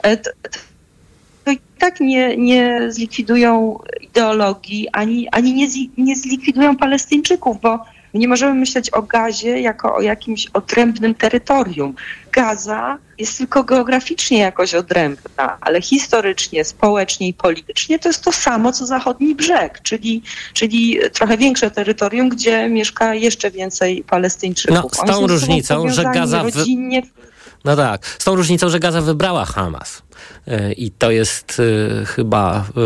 E, 0.04 0.18
To, 0.18 0.30
to 1.46 1.52
i 1.52 1.60
tak 1.80 2.00
nie, 2.00 2.38
nie 2.38 2.92
zlikwidują 2.92 3.80
ideologii, 4.02 4.88
ani, 4.92 5.30
ani 5.30 5.54
nie, 5.54 5.68
zi- 5.70 5.92
nie 5.98 6.16
zlikwidują 6.16 6.78
Palestyńczyków, 6.78 7.62
bo 7.62 7.80
nie 8.14 8.28
możemy 8.28 8.54
myśleć 8.54 8.90
o 8.90 9.02
Gazie 9.02 9.62
jako 9.62 9.96
o 9.96 10.02
jakimś 10.02 10.48
odrębnym 10.54 11.16
terytorium. 11.16 11.96
Gaza 12.32 12.98
jest 13.18 13.38
tylko 13.38 13.64
geograficznie 13.64 14.40
jakoś 14.40 14.76
odrębna, 14.76 15.58
ale 15.62 15.82
historycznie, 15.82 16.66
społecznie 16.66 17.28
i 17.28 17.34
politycznie 17.34 18.00
to 18.00 18.10
jest 18.10 18.24
to 18.24 18.32
samo, 18.32 18.72
co 18.72 18.86
zachodni 18.86 19.36
brzeg, 19.36 19.82
czyli, 19.84 20.24
czyli 20.54 21.00
trochę 21.14 21.38
większe 21.38 21.72
terytorium, 21.72 22.30
gdzie 22.30 22.70
mieszka 22.70 23.14
jeszcze 23.16 23.52
więcej 23.52 24.04
Palestyńczyków. 24.04 24.76
No, 24.84 24.90
z 24.90 25.12
tą 25.12 25.28
różnicą, 25.28 25.90
że 25.90 26.04
Gaza 26.04 26.44
w- 26.44 26.56
rodzinnie, 26.56 27.02
No 27.66 27.76
tak, 27.76 28.06
z 28.06 28.24
tą 28.24 28.36
różnicą, 28.36 28.70
że 28.70 28.80
Gaza 28.80 29.02
wybrała 29.02 29.46
Hamas. 29.46 30.02
E, 30.48 30.74
I 30.74 30.92
to 30.92 31.12
jest 31.12 31.58
e, 32.02 32.06
chyba 32.06 32.66
e, 32.78 32.82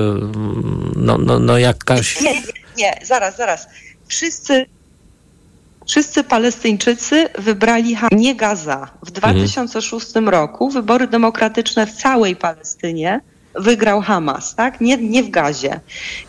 no, 0.95 1.17
no, 1.17 1.39
no 1.39 1.57
jakaś... 1.57 2.21
Nie, 2.21 2.33
nie, 2.33 2.41
nie, 2.77 2.99
zaraz, 3.05 3.37
zaraz. 3.37 3.67
Wszyscy, 4.07 4.65
wszyscy 5.87 6.23
Palestyńczycy 6.23 7.29
wybrali 7.37 7.97
nie 8.11 8.35
Gaza. 8.35 8.87
W 9.05 9.11
2006 9.11 10.07
roku 10.25 10.69
wybory 10.69 11.07
demokratyczne 11.07 11.87
w 11.87 11.91
całej 11.91 12.35
Palestynie 12.35 13.21
wygrał 13.55 14.01
Hamas, 14.01 14.55
tak? 14.55 14.81
Nie, 14.81 14.97
nie 14.97 15.23
w 15.23 15.29
Gazie. 15.29 15.79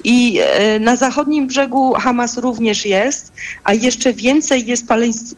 I 0.05 0.41
e, 0.43 0.79
na 0.79 0.97
zachodnim 0.97 1.47
brzegu 1.47 1.93
Hamas 1.95 2.39
również 2.39 2.87
jest, 2.87 3.33
a 3.65 3.75
jeszcze 3.75 4.13
więcej 4.13 4.67
jest 4.67 4.87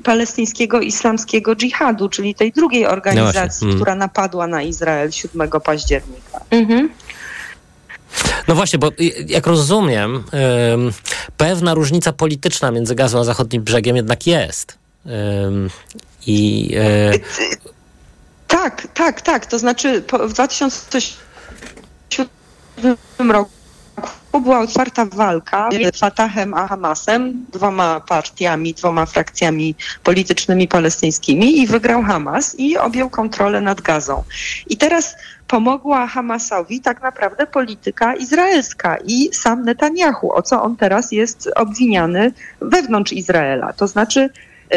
palestyńskiego 0.03 0.81
islamskiego 0.81 1.57
dżihadu, 1.57 2.09
czyli 2.09 2.35
tej 2.35 2.53
drugiej 2.53 2.87
organizacji, 2.87 3.65
Mm. 3.67 3.77
która 3.77 3.95
napadła 3.95 4.47
na 4.47 4.63
Izrael 4.63 5.13
7 5.13 5.49
października. 5.65 6.41
Mhm. 6.51 6.89
No 8.49 8.55
właśnie, 8.55 8.79
bo 8.79 8.91
jak 9.27 9.47
rozumiem, 9.47 10.25
em, 10.33 10.93
pewna 11.37 11.75
różnica 11.75 12.13
polityczna 12.13 12.71
między 12.71 12.95
Gazą 12.95 13.21
a 13.21 13.25
zachodnim 13.25 13.63
brzegiem 13.63 13.97
jednak 13.97 14.27
jest. 14.27 14.79
I 16.27 16.71
e, 16.77 17.13
Tak, 18.47 18.89
tak, 18.95 19.21
tak. 19.21 19.47
To 19.47 19.59
znaczy 19.59 20.03
w 20.29 20.33
2007 20.33 23.31
roku 23.31 23.51
była 24.41 24.61
otwarta 24.61 25.07
walka 25.07 25.69
między 25.69 25.99
Fatahem 25.99 26.55
a 26.55 26.69
Hamasem, 26.69 27.47
dwoma 27.53 28.01
partiami, 28.01 28.75
dwoma 28.75 29.07
frakcjami 29.07 29.75
politycznymi 30.03 30.69
palestyńskimi 30.69 31.59
i 31.59 31.67
wygrał 31.67 32.03
Hamas 32.03 32.55
i 32.59 32.79
objął 32.79 33.11
kontrolę 33.11 33.61
nad 33.61 33.81
Gazą. 33.81 34.23
I 34.67 34.77
teraz 34.77 35.17
pomogła 35.49 36.07
Hamasowi 36.07 36.81
tak 36.81 37.03
naprawdę 37.03 37.47
polityka 37.47 38.15
izraelska 38.15 38.97
i 39.05 39.29
sam 39.33 39.65
Netanyahu, 39.65 40.33
o 40.33 40.43
co 40.43 40.63
on 40.63 40.77
teraz 40.77 41.13
jest 41.13 41.51
obwiniany 41.57 42.33
wewnątrz 42.61 43.13
Izraela. 43.13 43.73
To 43.73 43.87
znaczy 43.89 44.31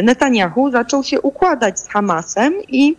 Netanyahu 0.03 0.71
zaczął 0.71 1.03
się 1.03 1.21
układać 1.21 1.79
z 1.79 1.87
Hamasem 1.87 2.53
i 2.67 2.97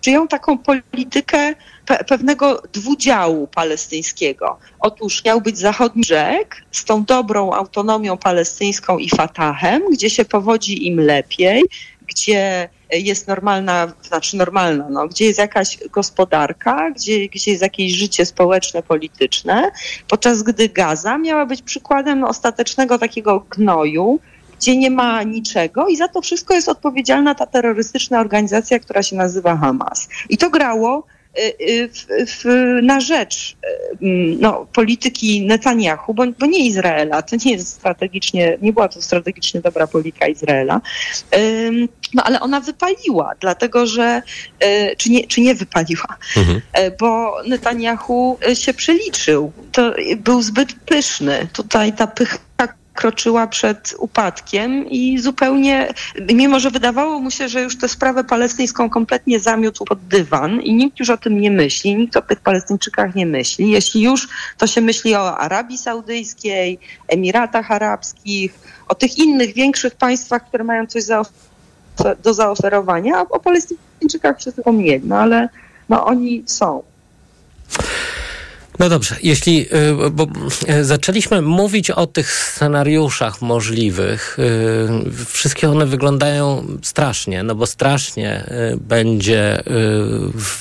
przyjął 0.00 0.28
taką 0.28 0.58
politykę 0.58 1.54
pe- 1.90 2.04
pewnego 2.04 2.62
dwudziału 2.72 3.46
palestyńskiego. 3.46 4.58
Otóż 4.80 5.24
miał 5.24 5.40
być 5.40 5.58
zachodni 5.58 6.02
brzeg 6.02 6.62
z 6.72 6.84
tą 6.84 7.04
dobrą 7.04 7.52
autonomią 7.52 8.16
palestyńską 8.16 8.98
i 8.98 9.08
Fatahem, 9.08 9.82
gdzie 9.92 10.10
się 10.10 10.24
powodzi 10.24 10.86
im 10.86 11.00
lepiej, 11.00 11.62
gdzie 12.06 12.68
jest 12.92 13.28
normalna, 13.28 13.92
znaczy 14.02 14.36
normalna, 14.36 14.88
no, 14.90 15.08
gdzie 15.08 15.24
jest 15.24 15.38
jakaś 15.38 15.78
gospodarka, 15.90 16.90
gdzie, 16.90 17.28
gdzie 17.28 17.50
jest 17.50 17.62
jakieś 17.62 17.92
życie 17.92 18.26
społeczne, 18.26 18.82
polityczne, 18.82 19.70
podczas 20.08 20.42
gdy 20.42 20.68
Gaza 20.68 21.18
miała 21.18 21.46
być 21.46 21.62
przykładem 21.62 22.24
ostatecznego 22.24 22.98
takiego 22.98 23.40
gnoju, 23.50 24.20
gdzie 24.58 24.76
nie 24.76 24.90
ma 24.90 25.22
niczego 25.22 25.88
i 25.88 25.96
za 25.96 26.08
to 26.08 26.20
wszystko 26.20 26.54
jest 26.54 26.68
odpowiedzialna 26.68 27.34
ta 27.34 27.46
terrorystyczna 27.46 28.20
organizacja, 28.20 28.78
która 28.78 29.02
się 29.02 29.16
nazywa 29.16 29.56
Hamas. 29.56 30.08
I 30.28 30.38
to 30.38 30.50
grało 30.50 31.06
w, 31.92 32.06
w, 32.30 32.44
na 32.82 33.00
rzecz 33.00 33.56
y, 33.64 34.04
mm, 34.04 34.40
no, 34.40 34.66
polityki 34.72 35.46
Netanyahu, 35.46 36.14
bo, 36.14 36.24
bo 36.38 36.46
nie 36.46 36.66
Izraela, 36.66 37.22
to 37.22 37.36
nie 37.44 37.52
jest 37.52 37.68
strategicznie, 37.68 38.58
nie 38.62 38.72
była 38.72 38.88
to 38.88 39.02
strategicznie 39.02 39.60
dobra 39.60 39.86
polityka 39.86 40.26
Izraela, 40.26 40.80
no 42.14 42.22
ale 42.24 42.40
ona 42.40 42.60
wypaliła, 42.60 43.34
dlatego 43.40 43.86
że, 43.86 44.22
y, 44.64 44.96
czy 44.96 45.10
nie, 45.10 45.26
czy 45.26 45.40
nie 45.40 45.54
wypaliła, 45.54 46.16
E, 46.72 46.90
bo 46.90 47.36
Netanyahu 47.46 48.38
się 48.54 48.74
przeliczył. 48.74 49.52
To 49.72 49.94
był 50.16 50.42
zbyt 50.42 50.72
pyszny. 50.72 51.48
Tutaj 51.52 51.92
ta 51.92 52.06
pycha 52.06 52.38
kroczyła 52.94 53.46
przed 53.46 53.94
upadkiem 53.98 54.86
i 54.90 55.18
zupełnie, 55.18 55.88
mimo 56.34 56.60
że 56.60 56.70
wydawało 56.70 57.20
mu 57.20 57.30
się, 57.30 57.48
że 57.48 57.62
już 57.62 57.78
tę 57.78 57.88
sprawę 57.88 58.24
palestyńską 58.24 58.90
kompletnie 58.90 59.40
zamiótł 59.40 59.84
pod 59.84 60.06
dywan 60.06 60.60
i 60.60 60.74
nikt 60.74 61.00
już 61.00 61.10
o 61.10 61.16
tym 61.16 61.40
nie 61.40 61.50
myśli, 61.50 61.96
nikt 61.96 62.16
o 62.16 62.22
tych 62.22 62.40
Palestyńczykach 62.40 63.14
nie 63.14 63.26
myśli. 63.26 63.70
Jeśli 63.70 64.02
już, 64.02 64.28
to 64.58 64.66
się 64.66 64.80
myśli 64.80 65.14
o 65.14 65.38
Arabii 65.38 65.78
Saudyjskiej, 65.78 66.78
Emiratach 67.08 67.70
Arabskich, 67.70 68.52
o 68.88 68.94
tych 68.94 69.18
innych 69.18 69.54
większych 69.54 69.94
państwach, 69.94 70.46
które 70.48 70.64
mają 70.64 70.86
coś 70.86 71.04
do 72.22 72.34
zaoferowania, 72.34 73.16
a 73.16 73.20
o 73.20 73.40
Palestyńczykach 73.40 74.38
wszyscy 74.38 74.62
pomnieli, 74.62 75.06
no 75.06 75.18
ale 75.18 75.48
no 75.88 76.06
oni 76.06 76.42
są. 76.46 76.82
No 78.80 78.88
dobrze, 78.88 79.16
jeśli, 79.22 79.68
y, 80.06 80.10
bo 80.10 80.26
y, 80.68 80.84
zaczęliśmy 80.84 81.42
mówić 81.42 81.90
o 81.90 82.06
tych 82.06 82.32
scenariuszach 82.32 83.42
możliwych, 83.42 84.38
y, 84.38 85.26
wszystkie 85.26 85.70
one 85.70 85.86
wyglądają 85.86 86.66
strasznie, 86.82 87.42
no 87.42 87.54
bo 87.54 87.66
strasznie 87.66 88.44
będzie 88.76 89.62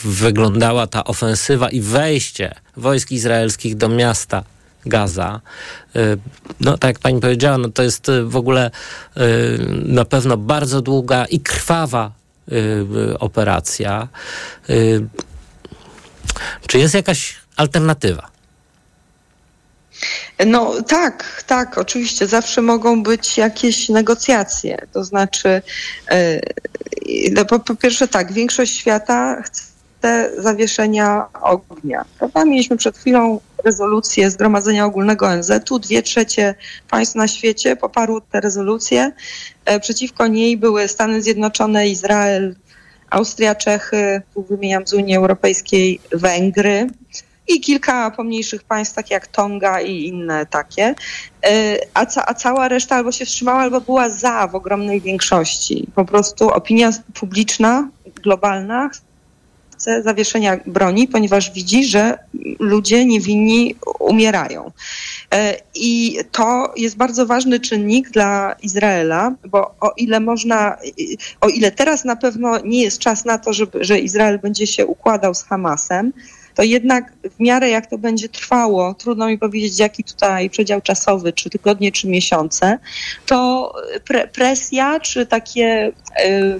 wyglądała 0.04 0.88
ta 0.88 1.04
ofensywa 1.04 1.70
i 1.70 1.82
wejście 1.82 2.56
wojsk 2.78 3.12
izraelskich 3.12 3.76
do 3.76 3.90
miasta 3.90 4.44
Gaza. 4.86 5.42
No, 6.60 6.78
tak 6.78 6.90
jak 6.90 7.00
pani 7.00 7.22
powiedziała, 7.22 7.58
no 7.58 7.70
to 7.70 7.84
jest 7.84 8.12
w 8.24 8.36
ogóle 8.36 8.72
na 9.86 10.06
pewno 10.06 10.38
bardzo 10.38 10.82
długa 10.82 11.26
i 11.26 11.40
krwawa 11.40 12.12
operacja. 13.20 14.08
Czy 16.68 16.78
jest 16.78 16.94
jakaś 16.94 17.39
alternatywa? 17.60 18.30
No 20.46 20.82
tak, 20.82 21.44
tak, 21.48 21.78
oczywiście. 21.78 22.28
Zawsze 22.28 22.62
mogą 22.62 23.04
być 23.04 23.38
jakieś 23.38 23.90
negocjacje. 23.90 24.78
To 24.94 25.04
znaczy, 25.04 25.62
no, 27.32 27.46
po, 27.46 27.60
po 27.60 27.76
pierwsze 27.76 28.08
tak, 28.08 28.34
większość 28.34 28.78
świata 28.78 29.42
chce 29.42 30.32
zawieszenia 30.38 31.26
ognia. 31.42 32.06
Prawda? 32.20 32.46
Mieliśmy 32.46 32.78
przed 32.78 32.98
chwilą 32.98 33.40
rezolucję 33.66 34.32
Zgromadzenia 34.32 34.86
Ogólnego 34.86 35.28
ONZ-u. 35.28 35.80
Dwie 35.80 36.04
trzecie 36.04 36.56
państw 36.90 37.16
na 37.16 37.28
świecie 37.28 37.76
poparło 37.76 38.22
tę 38.22 38.42
rezolucję. 38.42 39.12
Przeciwko 39.82 40.28
niej 40.28 40.58
były 40.58 40.88
Stany 40.88 41.22
Zjednoczone, 41.22 41.88
Izrael, 41.88 42.56
Austria, 43.10 43.56
Czechy, 43.56 44.22
tu 44.34 44.44
wymieniam 44.44 44.88
z 44.88 44.94
Unii 44.94 45.16
Europejskiej, 45.16 46.00
Węgry 46.12 46.88
i 47.50 47.62
kilka 47.62 48.12
pomniejszych 48.12 48.64
państw, 48.64 48.96
takie 48.96 49.14
jak 49.14 49.28
Tonga 49.28 49.82
i 49.82 50.04
inne 50.04 50.46
takie. 50.46 50.96
A, 51.94 52.06
ca 52.06 52.26
a, 52.28 52.34
cała 52.34 52.68
reszta 52.68 52.96
albo 52.96 53.12
się 53.12 53.26
wstrzymała, 53.26 53.60
albo 53.60 53.82
była 53.82 54.10
za 54.10 54.48
w 54.48 54.56
ogromnej 54.56 55.02
większości. 55.02 55.88
Po 55.96 56.06
prostu 56.06 56.50
opinia 56.50 56.92
publiczna, 57.14 57.90
globalna 58.24 58.90
chce 59.74 60.04
zawieszenia 60.04 60.58
broni, 60.66 61.08
ponieważ 61.08 61.52
widzi, 61.52 61.86
że 61.86 62.18
ludzie 62.60 63.06
niewinni 63.06 63.76
umierają. 64.00 64.72
I 65.76 66.20
to 66.32 66.74
jest 66.78 66.98
bardzo 66.98 67.26
ważny 67.26 67.60
czynnik 67.60 68.10
dla 68.10 68.56
Izraela, 68.62 69.36
bo 69.48 69.76
o 69.82 69.92
ile 69.98 70.20
można, 70.20 70.78
o 71.42 71.48
ile 71.48 71.72
teraz 71.72 72.06
na 72.06 72.16
pewno 72.16 72.60
nie 72.60 72.84
jest 72.84 73.00
czas 73.00 73.26
na 73.26 73.38
to, 73.38 73.54
żeby, 73.54 73.84
że 73.84 74.00
Izrael 74.00 74.40
będzie 74.40 74.68
się 74.68 74.86
układał 74.86 75.34
z 75.34 75.44
Hamasem, 75.44 76.14
to 76.60 76.64
jednak 76.64 77.14
w 77.38 77.40
miarę 77.40 77.70
jak 77.70 77.88
to 77.88 77.98
będzie 77.98 78.30
trwało, 78.30 78.94
trudno 78.94 79.28
mi 79.28 79.38
powiedzieć 79.38 79.80
jaki 79.80 80.04
tutaj 80.04 80.50
przedział 80.50 80.82
czasowy, 80.82 81.34
czy 81.34 81.50
tygodnie, 81.50 81.92
czy 81.92 82.08
miesiące, 82.08 82.80
to 83.26 83.74
pre 84.06 84.28
presja, 84.28 85.00
czy 85.00 85.26
takie 85.26 85.92
y, 86.26 86.60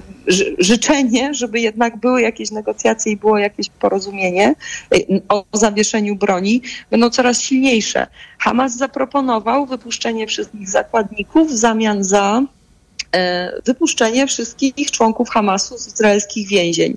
życzenie, 0.58 1.34
żeby 1.34 1.60
jednak 1.60 1.96
były 1.96 2.22
jakieś 2.22 2.50
negocjacje 2.50 3.12
i 3.12 3.16
było 3.16 3.38
jakieś 3.38 3.68
porozumienie 3.68 4.54
y, 4.94 5.22
o 5.28 5.44
zawieszeniu 5.52 6.16
broni, 6.16 6.62
będą 6.90 7.10
coraz 7.10 7.40
silniejsze. 7.40 8.06
Hamas 8.38 8.76
zaproponował 8.76 9.66
wypuszczenie 9.66 10.26
wszystkich 10.26 10.68
zakładników 10.68 11.48
w 11.48 11.56
zamian 11.56 12.04
za 12.04 12.42
wypuszczenie 13.66 14.26
wszystkich 14.26 14.90
członków 14.90 15.30
Hamasu 15.30 15.78
z 15.78 15.86
izraelskich 15.94 16.48
więzień. 16.48 16.96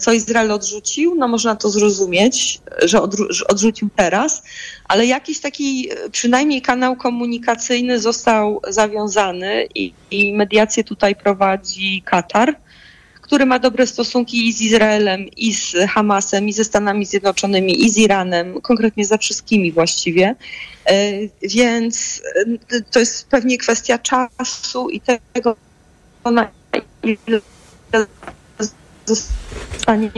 Co 0.00 0.12
Izrael 0.12 0.52
odrzucił? 0.52 1.14
No 1.14 1.28
można 1.28 1.56
to 1.56 1.70
zrozumieć, 1.70 2.60
że, 2.82 3.02
odrzu 3.02 3.26
że 3.30 3.46
odrzucił 3.46 3.88
teraz, 3.96 4.42
ale 4.88 5.06
jakiś 5.06 5.40
taki 5.40 5.88
przynajmniej 6.12 6.62
kanał 6.62 6.96
komunikacyjny 6.96 8.00
został 8.00 8.60
zawiązany 8.68 9.66
i, 9.74 9.92
i 10.10 10.32
mediację 10.32 10.84
tutaj 10.84 11.16
prowadzi 11.16 12.02
Katar 12.04 12.56
który 13.30 13.46
ma 13.46 13.58
dobre 13.58 13.86
stosunki 13.86 14.48
i 14.48 14.52
z 14.52 14.60
Izraelem, 14.60 15.28
i 15.36 15.54
z 15.54 15.76
Hamasem, 15.90 16.48
i 16.48 16.52
ze 16.52 16.64
Stanami 16.64 17.06
Zjednoczonymi, 17.06 17.84
i 17.84 17.90
z 17.90 17.96
Iranem, 17.96 18.60
konkretnie 18.60 19.04
za 19.04 19.18
wszystkimi 19.18 19.72
właściwie. 19.72 20.34
Więc 21.42 22.22
to 22.90 22.98
jest 22.98 23.26
pewnie 23.28 23.58
kwestia 23.58 23.98
czasu 23.98 24.90
i 24.90 25.00
tego, 25.00 25.56
na 26.24 26.50
ile 27.02 27.40
zostanie 29.06 30.10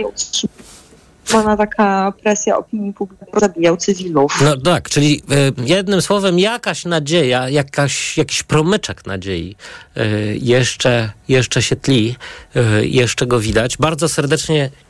utrzymana 1.23 1.57
taka 1.57 2.13
presja 2.23 2.57
opinii 2.57 2.93
publicznej, 2.93 3.31
zabijał 3.41 3.77
cywilów. 3.77 4.41
No 4.45 4.57
tak, 4.57 4.91
czyli 4.91 5.23
y, 5.59 5.67
jednym 5.67 6.03
słowem 6.03 6.39
jakaś 6.39 6.85
nadzieja, 6.85 7.49
jakaś, 7.49 8.19
jakiś 8.19 8.43
promyczek 8.43 9.07
nadziei 9.07 9.57
y, 9.97 10.39
jeszcze, 10.43 11.11
jeszcze 11.29 11.63
się 11.63 11.77
tli, 11.77 12.17
y, 12.57 12.87
jeszcze 12.87 13.27
go 13.27 13.41
widać. 13.41 13.77
Bardzo 13.77 14.09
serdecznie 14.09 14.71